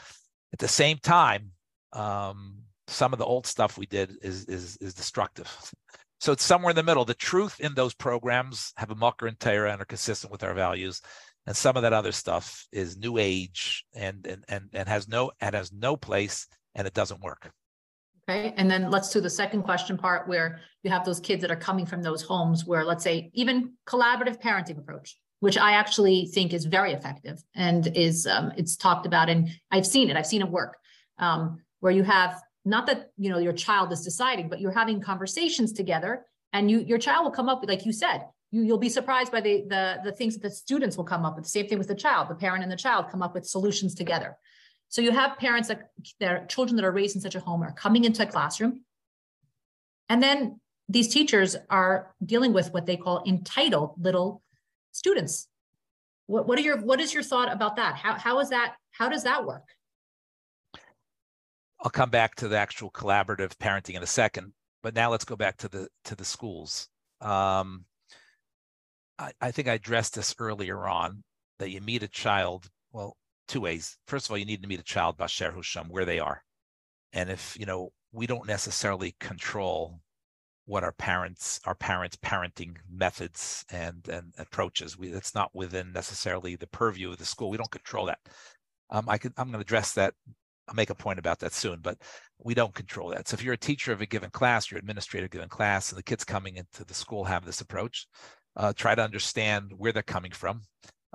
[0.53, 1.51] At the same time,
[1.93, 5.47] um, some of the old stuff we did is is is destructive.
[6.19, 7.05] So it's somewhere in the middle.
[7.05, 10.53] The truth in those programs have a makor and Torah and are consistent with our
[10.53, 11.01] values.
[11.45, 15.31] And some of that other stuff is new age and and and, and has no
[15.39, 17.51] and has no place and it doesn't work.
[18.29, 18.53] Okay.
[18.57, 21.55] And then let's do the second question part where you have those kids that are
[21.55, 26.53] coming from those homes where let's say even collaborative parenting approach, which I actually think
[26.53, 30.15] is very effective and is um, it's talked about and I've seen it.
[30.15, 30.77] I've seen it work.
[31.17, 35.01] Um, where you have not that you know your child is deciding but you're having
[35.01, 38.77] conversations together and you your child will come up with like you said you you'll
[38.77, 41.49] be surprised by the the the things that the students will come up with the
[41.49, 44.37] same thing with the child the parent and the child come up with solutions together
[44.89, 47.71] so you have parents that their children that are raised in such a home are
[47.71, 48.81] coming into a classroom
[50.09, 54.41] and then these teachers are dealing with what they call entitled little
[54.91, 55.47] students
[56.27, 59.07] what, what are your what is your thought about that how, how is that how
[59.07, 59.63] does that work
[61.81, 64.51] I'll come back to the actual collaborative parenting in a second,
[64.83, 66.89] but now let's go back to the to the schools.
[67.21, 67.85] Um,
[69.17, 71.23] I, I think I addressed this earlier on
[71.59, 72.69] that you meet a child.
[72.91, 73.15] Well,
[73.49, 73.97] two ways.
[74.07, 76.43] First of all, you need to meet a child basher husham where they are,
[77.13, 79.99] and if you know we don't necessarily control
[80.65, 86.55] what our parents our parents parenting methods and and approaches we it's not within necessarily
[86.55, 88.19] the purview of the school we don't control that
[88.91, 90.13] um, i could i'm going to address that
[90.69, 91.97] I'll make a point about that soon, but
[92.37, 93.27] we don't control that.
[93.27, 95.89] So if you're a teacher of a given class, you're administrator of a given class,
[95.89, 98.05] and the kids coming into the school have this approach,
[98.55, 100.61] uh, try to understand where they're coming from.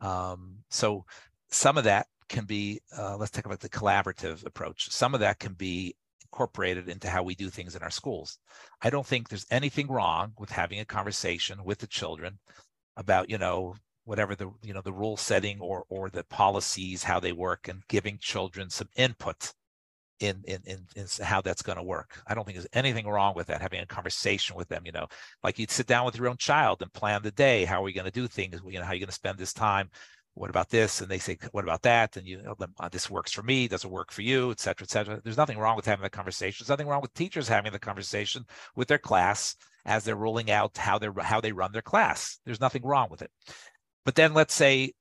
[0.01, 1.05] Um, so
[1.51, 4.91] some of that can be, uh, let's talk about the collaborative approach.
[4.91, 8.39] Some of that can be incorporated into how we do things in our schools.
[8.83, 12.39] I don't think there's anything wrong with having a conversation with the children
[12.97, 17.19] about, you know, whatever the you know the rule setting or or the policies how
[17.19, 19.53] they work and giving children some input
[20.21, 22.23] in in in, in how that's going to work.
[22.27, 25.07] I don't think there's anything wrong with that having a conversation with them you know.
[25.43, 27.65] Like you'd sit down with your own child and plan the day.
[27.65, 28.61] How are we going to do things?
[28.67, 29.91] You know how are you going to spend this time
[30.35, 33.09] what about this and they say what about that and you know oh, uh, this
[33.09, 35.87] works for me doesn't work for you et cetera et cetera there's nothing wrong with
[35.87, 38.45] having that conversation there's nothing wrong with teachers having the conversation
[38.77, 39.57] with their class
[39.87, 43.23] as they're rolling out how they're how they run their class there's nothing wrong with
[43.23, 43.31] it
[44.05, 44.93] but then let's say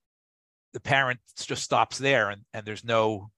[0.74, 3.30] the parent just stops there and, and there's no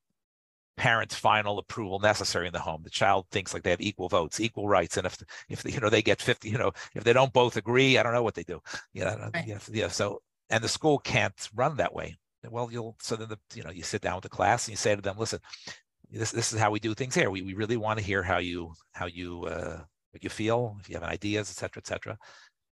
[0.78, 2.82] parent's final approval necessary in the home.
[2.84, 4.98] The child thinks like they have equal votes, equal rights.
[4.98, 5.18] And if,
[5.50, 8.14] if you know, they get 50, you know, if they don't both agree, I don't
[8.14, 8.62] know what they do.
[8.94, 9.48] You know, right.
[9.48, 9.88] yeah, yeah.
[9.88, 12.16] So, and the school can't run that way.
[12.50, 14.78] Well, you'll, so then the, you know, you sit down with the class and you
[14.78, 15.40] say to them, listen,
[16.12, 17.32] this, this is how we do things here.
[17.32, 19.80] We, we really want to hear how you, how you, uh,
[20.12, 22.18] what you feel, if you have ideas, et cetera, et cetera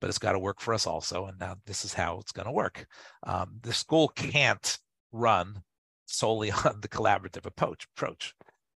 [0.01, 1.28] but it's got to work for us also.
[1.28, 2.86] And now this is how it's going to work.
[3.24, 4.78] Um, the school can't
[5.11, 5.61] run
[6.07, 7.88] solely on the collaborative approach.
[7.95, 8.34] Approach.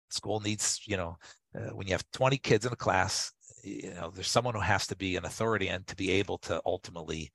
[0.09, 1.17] School needs, you know,
[1.55, 3.33] uh, when you have 20 kids in a class,
[3.63, 6.61] you know, there's someone who has to be an authority and to be able to
[6.65, 7.31] ultimately,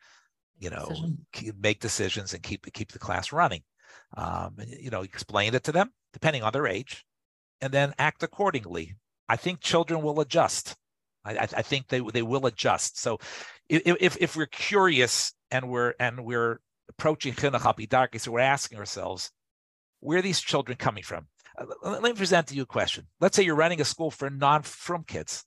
[0.61, 1.56] you know, Decision.
[1.58, 3.62] make decisions and keep keep the class running.
[4.16, 7.04] Um, you know, explain it to them depending on their age,
[7.61, 8.94] and then act accordingly.
[9.28, 10.76] I think children will adjust.
[11.24, 13.00] I, I, think they they will adjust.
[13.00, 13.18] So
[13.68, 19.30] if if we're curious and we're and we're approaching chinuch so we're asking ourselves,
[20.00, 21.26] where are these children coming from?
[21.58, 23.06] Uh, let me present to you a question.
[23.20, 25.44] Let's say you're running a school for non-frum kids.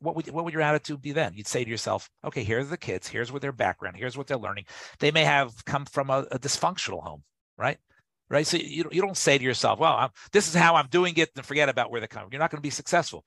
[0.00, 1.32] What would what would your attitude be then?
[1.34, 4.36] You'd say to yourself, okay, here's the kids, here's what their background, here's what they're
[4.38, 4.64] learning.
[4.98, 7.22] They may have come from a, a dysfunctional home,
[7.56, 7.78] right?
[8.30, 8.46] Right.
[8.46, 11.30] So you, you don't say to yourself, well, I'm, this is how I'm doing it,
[11.36, 12.22] and forget about where they come.
[12.22, 13.26] From you're not going to be successful.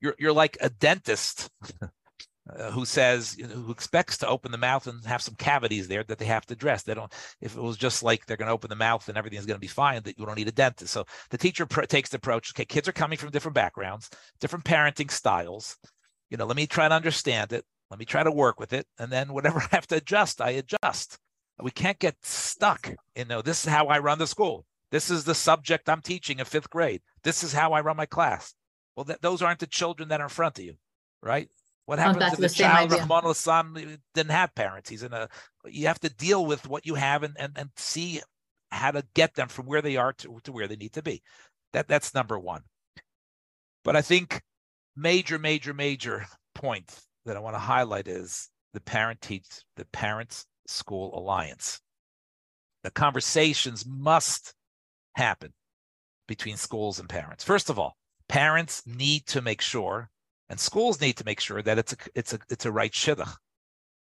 [0.00, 1.50] You're you're like a dentist
[2.54, 6.18] uh, who says who expects to open the mouth and have some cavities there that
[6.18, 6.82] they have to address.
[6.82, 7.12] They don't.
[7.40, 9.60] If it was just like they're going to open the mouth and everything's going to
[9.60, 10.92] be fine, that you don't need a dentist.
[10.92, 12.52] So the teacher pr- takes the approach.
[12.52, 14.08] Okay, kids are coming from different backgrounds,
[14.40, 15.76] different parenting styles.
[16.30, 17.64] You know, let me try to understand it.
[17.90, 20.50] Let me try to work with it, and then whatever I have to adjust, I
[20.50, 21.18] adjust.
[21.62, 22.92] We can't get stuck.
[23.14, 24.66] You know, this is how I run the school.
[24.90, 27.00] This is the subject I'm teaching in fifth grade.
[27.22, 28.54] This is how I run my class.
[28.94, 30.74] Well, th- those aren't the children that are in front of you,
[31.22, 31.48] right?
[31.86, 33.06] What happens if to the the child, idea.
[33.06, 34.90] Rahman al didn't have parents?
[34.90, 35.28] He's in a.
[35.64, 38.20] You have to deal with what you have and and, and see
[38.70, 41.22] how to get them from where they are to, to where they need to be.
[41.72, 42.62] That that's number one.
[43.84, 44.42] But I think
[44.96, 50.46] major, major, major point that I want to highlight is the parent teach the parents
[50.66, 51.80] school alliance.
[52.82, 54.54] The conversations must
[55.14, 55.52] happen
[56.28, 57.44] between schools and parents.
[57.44, 57.96] First of all,
[58.28, 60.10] parents need to make sure,
[60.48, 63.34] and schools need to make sure that it's a it's a it's a right shidduch,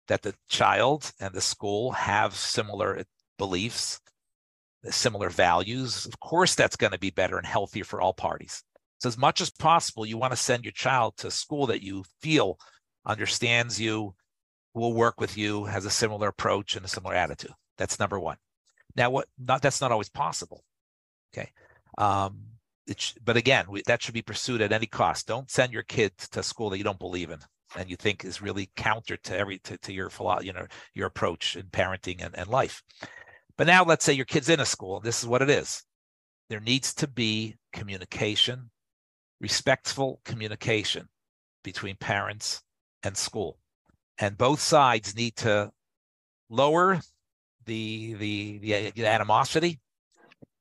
[0.08, 3.04] that the child and the school have similar
[3.38, 4.00] beliefs,
[4.90, 6.06] similar values.
[6.06, 8.64] Of course, that's going to be better and healthier for all parties.
[9.00, 12.04] So, as much as possible, you want to send your child to school that you
[12.22, 12.58] feel
[13.06, 14.16] understands you,
[14.74, 17.52] will work with you, has a similar approach and a similar attitude.
[17.78, 18.38] That's number one.
[18.96, 20.64] Now, what not that's not always possible.
[21.36, 21.52] Okay.
[21.98, 22.44] Um,
[22.96, 25.28] sh- but again, we, that should be pursued at any cost.
[25.28, 27.40] Don't send your kid to school that you don't believe in
[27.76, 30.10] and you think is really counter to every to, to your
[30.42, 32.84] you know your approach in parenting and, and life.
[33.58, 35.00] But now let's say your kid's in a school.
[35.00, 35.84] This is what it is.
[36.50, 38.70] There needs to be communication,
[39.44, 41.08] respectful communication
[41.64, 42.64] between parents
[43.04, 43.60] and school.
[44.18, 45.72] And both sides need to
[46.50, 47.02] lower
[47.66, 49.80] the the the, uh, the animosity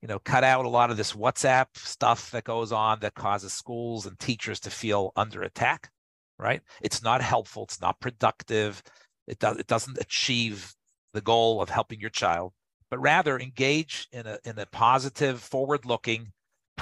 [0.02, 3.52] you know, cut out a lot of this WhatsApp stuff that goes on that causes
[3.52, 5.90] schools and teachers to feel under attack,
[6.40, 6.60] right?
[6.82, 7.62] It's not helpful.
[7.62, 8.82] It's not productive.
[9.28, 10.74] It does it doesn't achieve
[11.14, 12.52] the goal of helping your child,
[12.90, 15.40] but rather engage in a in a positive,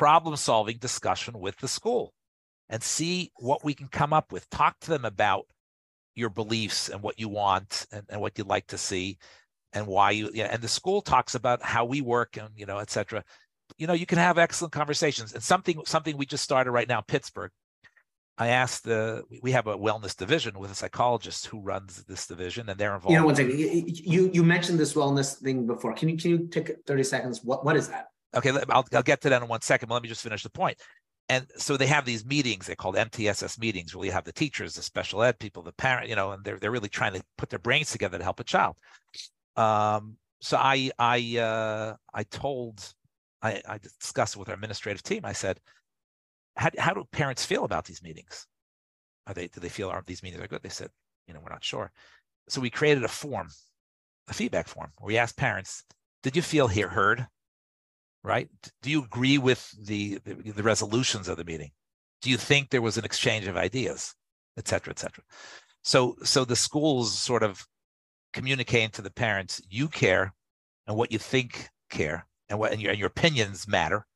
[0.01, 2.13] forward-looking, problem-solving discussion with the school
[2.69, 4.49] and see what we can come up with.
[4.51, 5.47] Talk to them about
[6.15, 9.19] your beliefs and what you want and, and what you'd like to see
[9.73, 12.79] and why you yeah and the school talks about how we work and you know
[12.79, 13.25] et cetera
[13.79, 17.01] you know you can have excellent conversations and something something we just started right now
[17.01, 17.53] pittsburgh
[18.39, 22.69] i asked the we have a wellness division with a psychologist who runs this division
[22.69, 23.59] and they're involved You know, one second.
[23.59, 25.95] You, you you mentioned this wellness thing before.
[25.95, 27.45] Can you can you take 30 seconds?
[27.45, 28.09] What what is that?
[28.35, 30.51] Okay I'll, I'll get to that in one second but let me just finish the
[30.51, 30.79] point.
[31.29, 34.75] and so they have these meetings they're called mtss meetings where you have the teachers
[34.75, 37.51] the special ed people the parent you know and they're, they're really trying to put
[37.51, 38.77] their brains together to help a child.
[39.57, 42.95] Um, so i i uh, i told
[43.43, 45.23] I, I discussed it with our administrative team.
[45.25, 45.61] I said
[46.57, 48.47] how, how do parents feel about these meetings?
[49.27, 50.63] Are they do they feel are these meetings are good?
[50.63, 50.91] They said
[51.27, 51.93] you know we're not sure.
[52.49, 53.49] So we created a form
[54.29, 55.85] a feedback form where we asked parents
[56.23, 57.27] did you feel here heard
[58.23, 58.49] right?
[58.83, 61.71] Do you agree with the, the, the resolutions of the meeting?
[62.23, 64.15] Do you think there was an exchange of ideas,
[64.57, 65.25] et cetera, et cetera?
[65.83, 67.67] So, so the schools sort of
[68.33, 70.35] communicating to the parents, you care,
[70.87, 74.07] and what you think care, and what and your, and your opinions matter.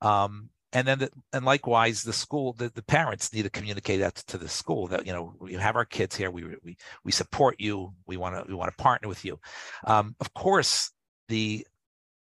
[0.00, 4.14] Um, and then, the, and likewise, the school, the, the parents need to communicate that
[4.28, 7.56] to the school that you know we have our kids here, we we we support
[7.58, 9.40] you, we want to we want to partner with you.
[9.86, 10.92] Um, of course,
[11.28, 11.66] the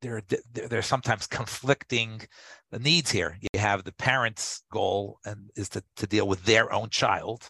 [0.01, 2.21] there, there there's sometimes conflicting
[2.79, 3.37] needs here.
[3.41, 7.49] You have the parents' goal and is to, to deal with their own child,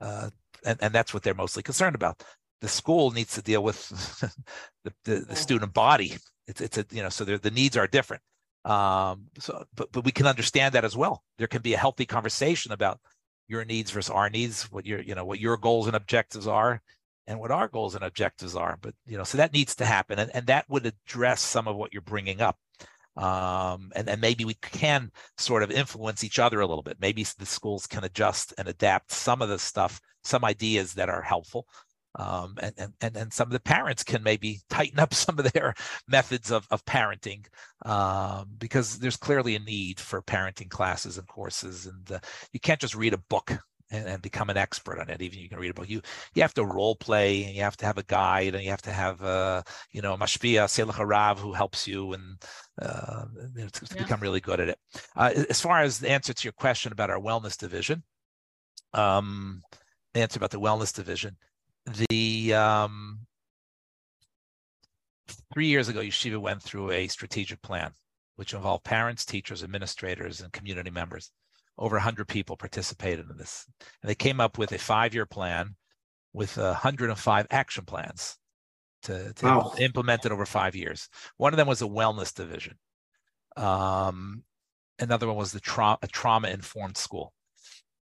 [0.00, 0.30] uh,
[0.64, 2.22] and and that's what they're mostly concerned about.
[2.60, 3.88] The school needs to deal with
[4.84, 6.16] the, the, the student body.
[6.46, 8.22] It's it's a you know so the needs are different.
[8.64, 11.22] Um, so but but we can understand that as well.
[11.38, 13.00] There can be a healthy conversation about
[13.48, 16.80] your needs versus our needs, what your you know what your goals and objectives are,
[17.26, 18.78] and what our goals and objectives are.
[18.80, 21.76] But you know, so that needs to happen, and, and that would address some of
[21.76, 22.58] what you're bringing up.
[23.16, 26.96] Um, and and maybe we can sort of influence each other a little bit.
[27.00, 31.22] Maybe the schools can adjust and adapt some of the stuff, some ideas that are
[31.22, 31.66] helpful.
[32.14, 35.50] Um, and, and and and some of the parents can maybe tighten up some of
[35.52, 35.74] their
[36.08, 37.46] methods of of parenting
[37.84, 42.20] um, because there's clearly a need for parenting classes and courses, and uh,
[42.52, 43.58] you can't just read a book
[43.92, 45.20] and, and, become an expert on it.
[45.20, 45.88] Even you can read a book.
[45.88, 46.00] You
[46.34, 48.82] you have to role play, and you have to have a guide, and you have
[48.82, 49.62] to have uh,
[49.92, 52.42] you know mashpia selach harav who helps you and
[52.80, 53.24] uh,
[53.56, 54.02] to, to yeah.
[54.02, 54.78] become really good at it.
[55.14, 58.02] Uh, as far as the answer to your question about our wellness division,
[58.94, 59.62] um,
[60.14, 61.36] the answer about the wellness division,
[62.08, 63.20] the um,
[65.52, 67.92] three years ago, Yeshiva went through a strategic plan,
[68.36, 71.30] which involved parents, teachers, administrators, and community members
[71.78, 73.66] over 100 people participated in this.
[74.02, 75.76] And they came up with a five year plan
[76.32, 78.38] with 105 action plans
[79.02, 79.74] to, to wow.
[79.78, 81.08] implement it over five years.
[81.36, 82.78] One of them was a wellness division.
[83.56, 84.44] Um,
[84.98, 87.32] another one was the tra- a trauma informed school.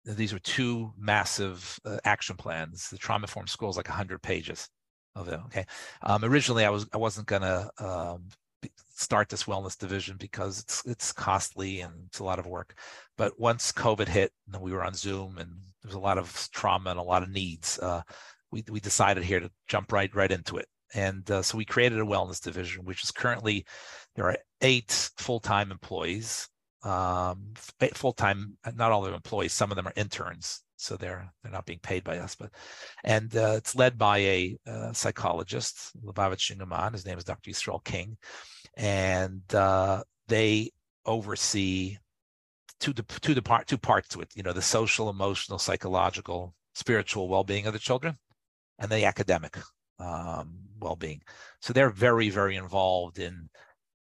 [0.04, 2.90] These were two massive uh, action plans.
[2.90, 4.68] The trauma informed school is like 100 pages
[5.16, 5.40] of it.
[5.46, 5.64] Okay.
[6.02, 8.28] Um, originally, I was I wasn't gonna um,
[8.94, 12.78] start this wellness division because it's it's costly and it's a lot of work.
[13.16, 15.50] But once COVID hit and we were on Zoom and
[15.82, 18.02] there's a lot of trauma and a lot of needs, uh,
[18.50, 20.66] we we decided here to jump right right into it.
[20.94, 23.66] And uh, so we created a wellness division, which is currently
[24.14, 26.48] there are eight full-time employees.
[26.84, 27.54] Um,
[27.94, 29.54] full-time, not all of them employees.
[29.54, 32.34] Some of them are interns so they're they're not being paid by us.
[32.34, 32.50] But
[33.02, 36.92] and uh, it's led by a uh, psychologist, Lubavitcher yungerman.
[36.92, 37.50] His name is Dr.
[37.50, 38.16] Yisrael King,
[38.76, 40.70] and uh, they
[41.06, 41.98] oversee
[42.80, 44.28] two two part two parts to it.
[44.34, 48.16] You know, the social, emotional, psychological, spiritual well-being of the children,
[48.78, 49.56] and the academic
[49.98, 51.22] um, well-being.
[51.60, 53.48] So they're very very involved in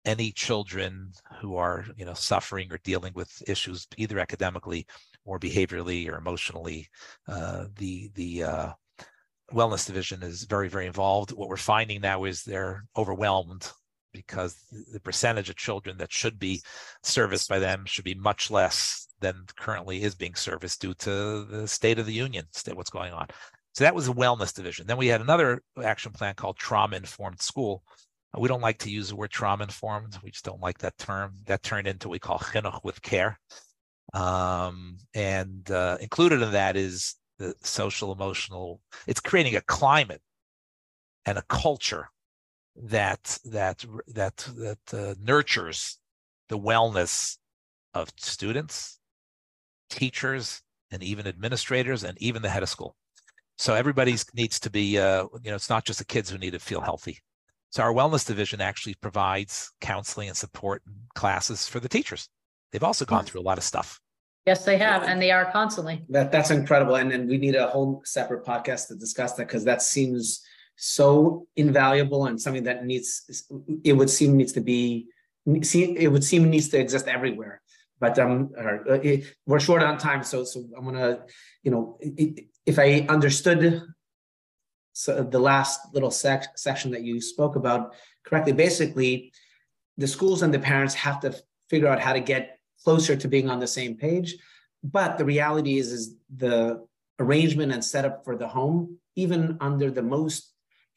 [0.06, 4.88] any children who are you know suffering or dealing with issues either academically
[5.26, 6.88] or behaviorally or emotionally.
[7.28, 8.72] Uh, the the uh,
[9.54, 11.32] wellness division is very very involved.
[11.32, 13.70] What we're finding now is they're overwhelmed
[14.18, 14.58] because
[14.92, 16.62] the percentage of children that should be
[17.04, 21.68] serviced by them should be much less than currently is being serviced due to the
[21.68, 23.28] state of the union, state what's going on.
[23.74, 24.88] So that was a wellness division.
[24.88, 27.84] Then we had another action plan called trauma informed school.
[28.38, 30.18] We don't like to use the word trauma informed.
[30.24, 31.36] We just don't like that term.
[31.46, 33.40] That turned into what we call chinuch with care.
[34.14, 38.82] Um, and uh, included in that is the social emotional.
[39.06, 40.22] It's creating a climate
[41.26, 42.10] and a culture
[42.84, 46.00] that that that that uh, nurtures
[46.50, 47.38] the wellness
[47.94, 49.00] of students,
[49.90, 50.62] teachers,
[50.92, 52.96] and even administrators, and even the head of school.
[53.58, 56.52] So everybody needs to be, uh, you know, it's not just the kids who need
[56.52, 57.20] to feel healthy.
[57.72, 60.84] So our wellness division actually provides counseling and support
[61.16, 62.30] classes for the teachers.
[62.72, 64.00] They've also gone through a lot of stuff.
[64.46, 66.06] Yes, they have, and they are constantly.
[66.08, 69.66] That that's incredible, and and we need a whole separate podcast to discuss that because
[69.66, 70.42] that seems
[70.78, 73.44] so invaluable and something that needs
[73.84, 75.08] it would seem needs to be
[75.46, 77.62] it would seem needs to exist everywhere.
[78.00, 78.52] But um,
[78.88, 81.24] it, we're short on time, so so I'm gonna,
[81.64, 82.00] you know,
[82.66, 83.82] if I understood
[84.94, 89.32] so the last little sec- section that you spoke about correctly, basically,
[89.98, 91.36] the schools and the parents have to
[91.70, 94.36] figure out how to get closer to being on the same page.
[94.84, 96.86] But the reality is, is the
[97.20, 100.54] arrangement and setup for the home, even under the most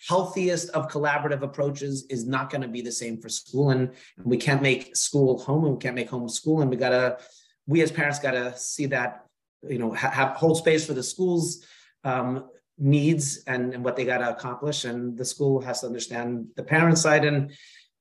[0.09, 3.71] healthiest of collaborative approaches, is not going to be the same for school.
[3.71, 3.91] And
[4.23, 6.61] we can't make school home, and we can't make home school.
[6.63, 7.19] And we gotta,
[7.67, 9.27] we as parents gotta see that,
[9.63, 11.65] you know, ha- have hold space for the schools.
[12.05, 12.49] Um,
[12.81, 16.63] needs and, and what they got to accomplish and the school has to understand the
[16.63, 17.53] parent side and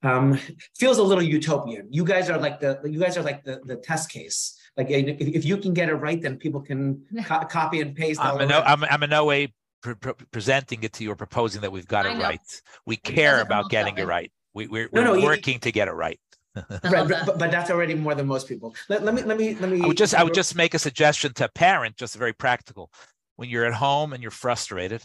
[0.03, 0.39] um,
[0.77, 1.87] feels a little utopian.
[1.91, 4.57] You guys are like the you guys are like the the test case.
[4.77, 8.21] Like if, if you can get it right, then people can co- copy and paste.
[8.21, 11.15] I'm, in no, I'm, I'm in no way pre- pre- presenting it to you or
[11.15, 12.39] proposing that we've got it right.
[12.85, 14.31] We care about getting it right.
[14.53, 16.19] We, we're, we're no, no, working you, to get it right.
[16.55, 18.73] right, but, but, that's already more than most people.
[18.89, 19.81] Let, let me let me let me.
[19.81, 22.91] I would just I would just make a suggestion to a parent, just very practical.
[23.35, 25.03] When you're at home and you're frustrated,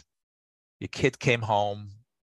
[0.79, 1.91] your kid came home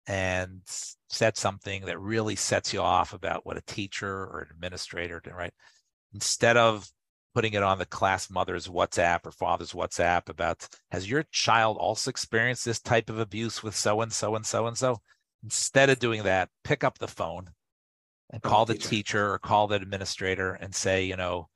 [0.08, 0.62] and
[1.10, 5.34] said something that really sets you off about what a teacher or an administrator did,
[5.34, 5.54] right?
[6.14, 6.88] Instead of
[7.34, 12.10] putting it on the class mother's WhatsApp or father's WhatsApp about, has your child also
[12.10, 15.02] experienced this type of abuse with so and so and so and so?
[15.44, 17.52] Instead of doing that, pick up the phone
[18.32, 21.48] and call the teacher or call the administrator and say, you know,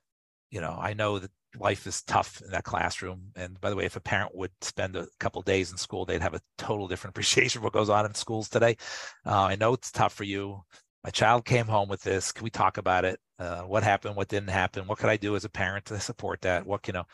[0.49, 3.31] you know, I know that life is tough in that classroom.
[3.35, 6.21] And by the way, if a parent would spend a couple days in school, they'd
[6.21, 8.77] have a total different appreciation of what goes on in schools today.
[9.25, 10.63] Uh, I know it's tough for you.
[11.03, 12.31] My child came home with this.
[12.31, 13.19] Can we talk about it?
[13.39, 14.15] Uh, what happened?
[14.15, 14.87] What didn't happen?
[14.87, 16.65] What could I do as a parent to support that?
[16.65, 17.05] What you know?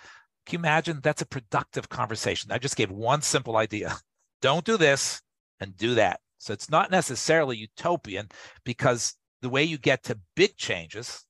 [0.45, 0.99] Can you imagine?
[1.01, 2.51] That's a productive conversation.
[2.51, 3.95] I just gave one simple idea:
[4.41, 5.21] don't do this
[5.59, 6.19] and do that.
[6.37, 8.29] So it's not necessarily utopian
[8.63, 11.23] because the way you get to big changes.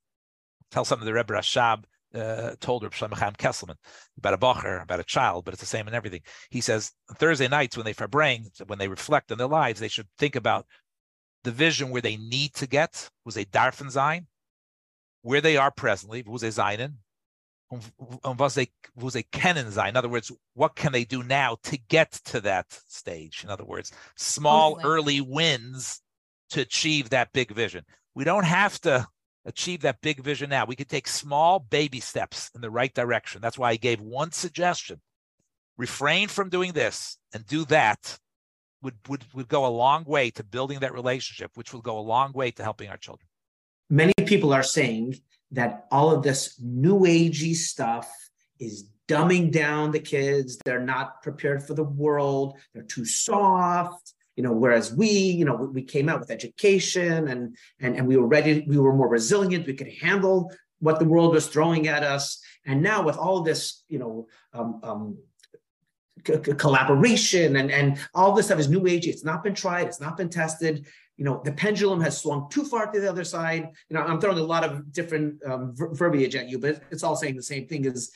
[0.69, 3.75] Tell something to the Rebbe Rashab uh, told Reb Shlomo Kesselman
[4.17, 6.21] about a bacher, about a child, but it's the same in everything.
[6.49, 10.07] He says Thursday nights when they verbreng, when they reflect on their lives, they should
[10.17, 10.65] think about
[11.47, 14.27] the vision where they need to get, was a darfen sein,
[15.21, 16.97] where they are presently, was sie seinen,
[17.71, 17.83] and
[18.25, 18.71] um, was um, they
[19.01, 19.89] was a kennen sein.
[19.89, 23.45] In other words, what can they do now to get to that stage?
[23.45, 26.01] In other words, small early wins
[26.49, 27.85] to achieve that big vision.
[28.13, 29.07] We don't have to
[29.45, 30.65] achieve that big vision now.
[30.65, 33.39] We could take small baby steps in the right direction.
[33.39, 34.99] That's why I gave one suggestion.
[35.77, 38.19] Refrain from doing this and do that
[38.82, 42.01] would, would, would go a long way to building that relationship, which will go a
[42.01, 43.28] long way to helping our children.
[43.89, 45.15] Many people are saying
[45.51, 48.11] that all of this new agey stuff
[48.59, 50.57] is dumbing down the kids.
[50.65, 52.57] They're not prepared for the world.
[52.73, 57.57] They're too soft you know, whereas we, you know, we came out with education and
[57.80, 61.34] and and we were ready, we were more resilient, we could handle what the world
[61.34, 62.39] was throwing at us.
[62.63, 65.17] And now with all this, you know, um, um,
[66.24, 69.07] collaboration and, and all this stuff is new age.
[69.07, 69.88] It's not been tried.
[69.88, 70.86] It's not been tested.
[71.18, 73.70] You know, the pendulum has swung too far to the other side.
[73.89, 77.03] You know, I'm throwing a lot of different um, ver- verbiage at you, but it's
[77.03, 78.11] all saying the same thing is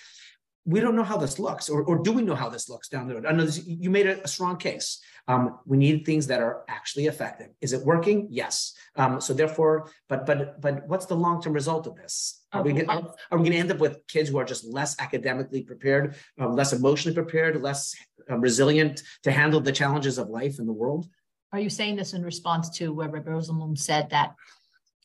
[0.66, 3.08] we don't know how this looks, or, or do we know how this looks down
[3.08, 3.26] the road?
[3.26, 5.00] I know this, you made a, a strong case.
[5.28, 7.48] Um, we need things that are actually effective.
[7.62, 8.28] Is it working?
[8.30, 8.74] Yes.
[8.96, 12.42] Um, so therefore, but but but what's the long term result of this?
[12.54, 15.00] Are we, gonna, are we going to end up with kids who are just less
[15.00, 17.96] academically prepared, um, less emotionally prepared, less
[18.30, 21.08] um, resilient to handle the challenges of life in the world?
[21.54, 24.36] Are you saying this in response to where Rabbi Rosenblum said that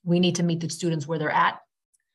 [0.05, 1.61] we need to meet the students where they're at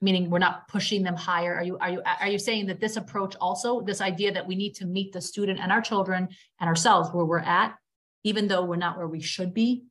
[0.01, 1.55] meaning we're not pushing them higher.
[1.55, 4.55] Are you are you are you saying that this approach also this idea that we
[4.55, 6.27] need to meet the student and our children
[6.59, 7.75] and ourselves where we're at
[8.23, 9.83] even though we're not where we should be?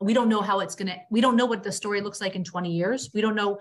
[0.00, 2.36] We don't know how it's going to we don't know what the story looks like
[2.36, 3.10] in 20 years.
[3.12, 3.58] We don't know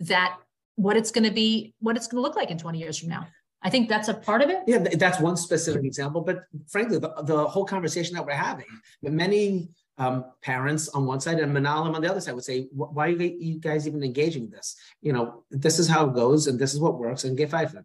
[0.00, 0.36] that
[0.76, 3.10] what it's going to be what it's going to look like in 20 years from
[3.10, 3.28] now.
[3.62, 4.62] I think that's a part of it.
[4.66, 8.66] Yeah that's one specific example but frankly the, the whole conversation that we're having
[9.02, 13.08] many um, parents on one side and menahalim on the other side would say, why
[13.08, 14.76] are you guys even engaging this?
[15.00, 17.76] You know, this is how it goes and this is what works and get five.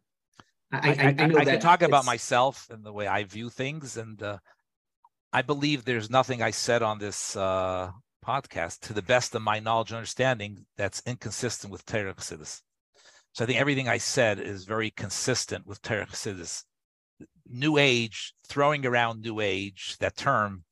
[0.71, 3.97] I, I, I, I, I can talk about myself and the way I view things.
[3.97, 4.37] And uh,
[5.31, 7.91] I believe there's nothing I said on this uh,
[8.25, 12.61] podcast to the best of my knowledge and understanding that's inconsistent with Torah Chassidus.
[13.33, 16.63] So I think everything I said is very consistent with Torah Chassidus.
[17.47, 20.63] New Age, throwing around New Age, that term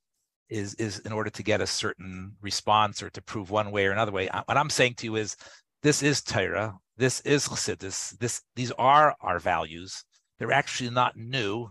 [0.49, 3.91] is is in order to get a certain response or to prove one way or
[3.91, 4.29] another way.
[4.45, 5.35] What I'm saying to you is,
[5.83, 10.03] this is Torah, this is Chassidus, this these are our values.
[10.39, 11.69] They're actually not new.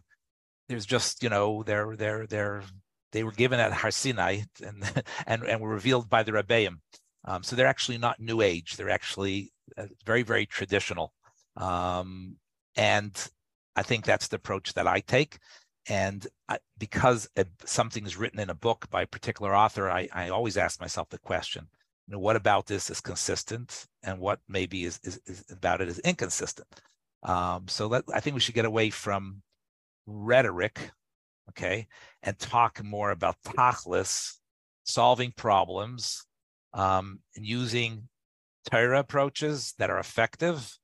[0.69, 2.63] There's just you know they're they're they're
[3.13, 6.77] they were given at Har Sinai and and and were revealed by the Rebbeim.
[7.25, 8.77] Um, so they're actually not new age.
[8.77, 11.13] They're actually uh, very very traditional.
[11.57, 12.37] Um,
[12.77, 13.13] and
[13.75, 15.39] I think that's the approach that I take.
[15.89, 17.29] And I, because
[17.65, 21.09] something is written in a book by a particular author, I, I always ask myself
[21.11, 21.69] the question,
[22.07, 25.89] you know, what about this is consistent and what maybe is, is, is about it
[25.89, 26.69] is inconsistent?
[27.23, 29.43] Um, so let, I think we should get away from
[30.07, 30.91] rhetoric,
[31.51, 31.87] okay,
[32.23, 34.35] and talk more about tachlis,
[34.85, 36.25] solving problems,
[36.75, 38.09] um, and using
[38.71, 40.79] Torah approaches that are effective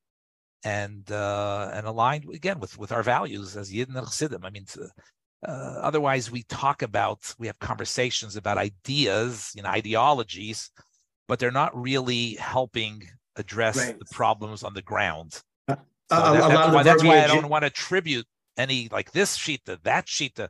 [0.63, 4.45] and uh, and aligned again with with our values as Yidden and Chassidim.
[4.45, 4.65] I mean,
[5.45, 5.51] uh,
[5.81, 10.71] otherwise we talk about we have conversations about ideas, you know, ideologies,
[11.27, 13.03] but they're not really helping
[13.35, 13.97] address right.
[13.97, 15.41] the problems on the ground.
[15.67, 19.65] Uh, that, that's, why, that's why I don't want to attribute any like this sheet
[19.65, 20.49] to that sheet to.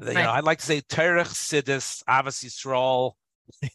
[0.00, 0.14] You right.
[0.24, 3.12] know, I like to say Torah Chassidus, Ahavas Yisrael.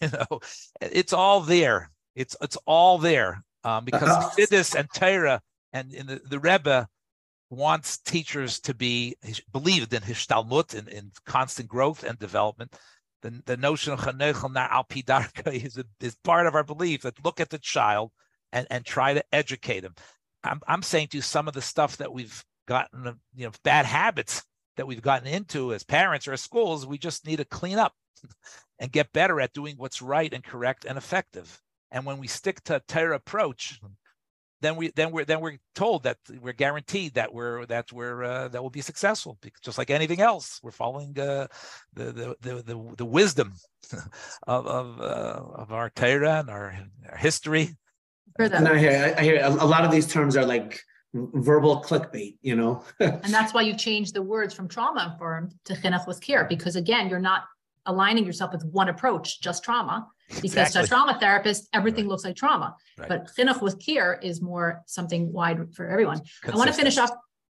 [0.02, 0.40] You know,
[0.82, 1.92] it's all there.
[2.16, 5.42] It's it's all there um, because uh, Sidis and Torah
[5.74, 6.88] and in the, the Rebbe
[7.50, 9.16] wants teachers to be
[9.52, 12.76] believed in Hishtalmut, in, in constant growth and development.
[13.22, 16.64] The, the notion of Chanoch Lanaar Al Pi Darko is, a, is part of our
[16.64, 18.12] belief that look at the child
[18.52, 19.96] and, and try to educate him.
[20.44, 23.86] I'm, I'm saying to you some of the stuff that we've gotten, you know, bad
[23.86, 24.44] habits
[24.78, 27.94] that we've gotten into as parents or as schools, we just need to clean up
[28.80, 31.62] and get better at doing what's right and correct and effective.
[31.92, 33.80] And when we stick to a Torah approach,
[34.62, 38.48] then we then we're then we're told that we're guaranteed that we're that we're uh,
[38.50, 41.48] that will be successful just like anything else we're following uh,
[41.94, 43.54] the, the, the the the wisdom
[44.48, 46.78] of of, uh, of our Torah and our,
[47.10, 47.76] our history.
[48.38, 50.80] And I hear I hear a lot of these terms are like
[51.14, 52.84] verbal clickbait, you know.
[53.00, 56.76] and that's why you change the words from trauma informed to chinuch with care because
[56.76, 57.44] again you're not
[57.86, 60.82] aligning yourself with one approach, just trauma because exactly.
[60.82, 62.12] to a trauma therapist, everything right.
[62.12, 62.76] looks like trauma.
[62.98, 63.10] Right.
[63.10, 66.20] But chinuch with care is more something wide for everyone.
[66.20, 66.54] Consistent.
[66.54, 67.12] I want to finish off.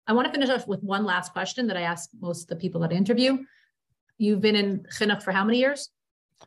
[0.06, 2.56] I want to finish off with one last question that I ask most of the
[2.56, 3.38] people that I interview.
[4.18, 5.90] You've been in chinuch for how many years?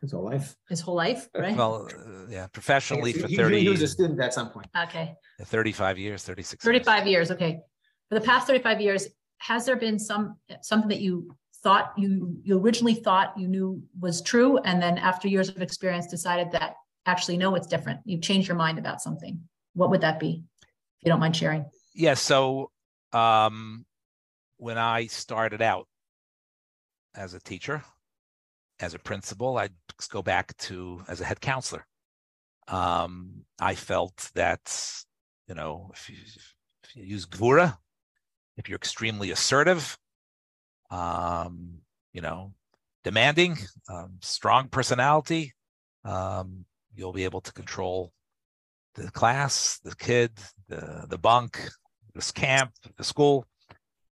[0.00, 0.54] His whole life.
[0.68, 1.56] His whole life, right?
[1.56, 4.68] Well, uh, yeah, professionally for 30 He was a student at some point.
[4.84, 5.14] Okay.
[5.42, 7.10] 35 years, 36 35 years.
[7.10, 7.60] years, okay.
[8.08, 11.34] For the past 35 years, has there been some something that you
[11.68, 16.06] thought you you originally thought you knew was true and then after years of experience
[16.06, 18.00] decided that actually no it's different.
[18.06, 19.38] You've changed your mind about something.
[19.74, 21.66] What would that be if you don't mind sharing?
[21.94, 22.70] Yeah so
[23.12, 23.84] um
[24.56, 25.86] when i started out
[27.14, 27.82] as a teacher
[28.80, 29.72] as a principal i'd
[30.10, 31.84] go back to as a head counselor.
[32.68, 34.64] Um i felt that
[35.48, 36.16] you know if you,
[36.84, 37.76] if you use gvura
[38.56, 39.98] if you're extremely assertive
[40.90, 41.78] um,
[42.12, 42.52] you know,
[43.04, 43.56] demanding,
[43.88, 45.54] um, strong personality.
[46.04, 48.12] Um, you'll be able to control
[48.94, 50.32] the class, the kid,
[50.68, 51.68] the the bunk,
[52.14, 53.46] this camp, the school,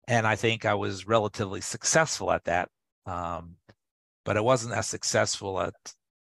[0.08, 2.70] and I think I was relatively successful at that.
[3.06, 3.56] Um,
[4.26, 5.74] but I wasn't as successful at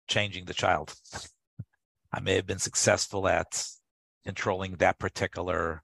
[0.08, 0.94] changing the child.
[2.12, 3.66] I may have been successful at
[4.24, 5.82] controlling that particular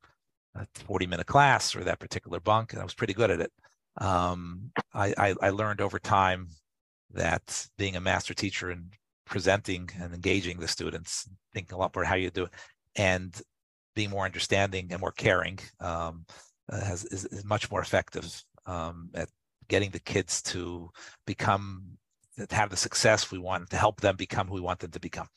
[0.59, 3.53] uh, 40 minute class or that particular bunk, and I was pretty good at it.
[3.99, 6.49] Um, I, I, I learned over time
[7.13, 8.93] that being a master teacher and
[9.25, 12.51] presenting and engaging the students, thinking a lot more how you do it,
[12.97, 13.41] and
[13.95, 16.25] being more understanding and more caring um,
[16.71, 19.29] uh, has, is, is, much more effective um, at
[19.69, 20.91] getting the kids to
[21.27, 21.83] become
[22.37, 24.99] to have the success we want to help them become who we want them to
[24.99, 25.29] become.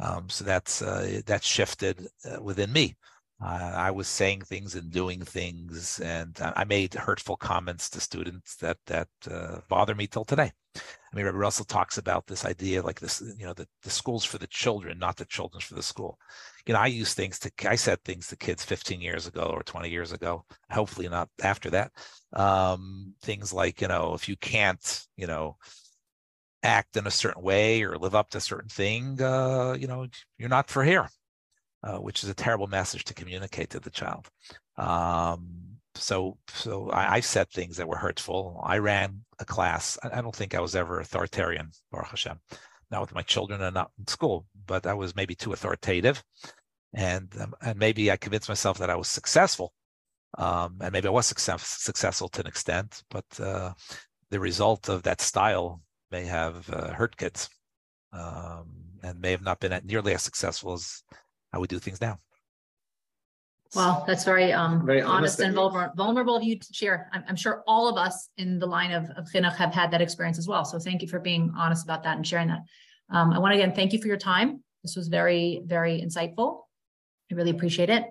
[0.00, 2.96] Um, so that's uh, that's shifted uh, within me.
[3.44, 8.56] Uh, I was saying things and doing things, and I made hurtful comments to students
[8.56, 10.50] that that uh, bother me till today.
[10.76, 14.24] I mean, Rabbi Russell talks about this idea, like this, you know, the, the schools
[14.24, 16.18] for the children, not the children's for the school.
[16.66, 19.62] You know, I use things to, I said things to kids 15 years ago or
[19.62, 21.92] 20 years ago, hopefully not after that.
[22.32, 25.56] Um, things like, you know, if you can't, you know,
[26.64, 30.08] act in a certain way or live up to a certain thing, uh, you know,
[30.38, 31.08] you're not for here,
[31.84, 34.28] uh, which is a terrible message to communicate to the child.
[34.76, 38.60] Um, so, so I, I, said things that were hurtful.
[38.64, 39.98] I ran a class.
[40.02, 42.40] I, I don't think I was ever authoritarian, Baruch Hashem,
[42.90, 46.24] not with my children and not in school, but I was maybe too authoritative.
[46.94, 49.72] And, um, and maybe I convinced myself that I was successful.
[50.38, 53.74] Um, and maybe I was success, successful to an extent, but uh,
[54.30, 55.80] the result of that style
[56.10, 57.48] may have uh, hurt kids
[58.12, 58.68] um,
[59.02, 61.02] and may have not been nearly as successful as
[61.54, 62.18] how we do things now.
[63.74, 65.60] Well, that's very, um, Very honest honest and you.
[65.60, 67.08] vulnerable, vulnerable of you to share.
[67.12, 70.00] I'm, I'm sure all of us in the line of, of chinuch have had that
[70.00, 70.64] experience as well.
[70.64, 72.60] So thank you for being honest about that and sharing that.
[73.10, 74.62] Um, I want to again, thank you for your time.
[74.82, 76.62] This was very, very insightful.
[77.30, 78.04] I really appreciate it.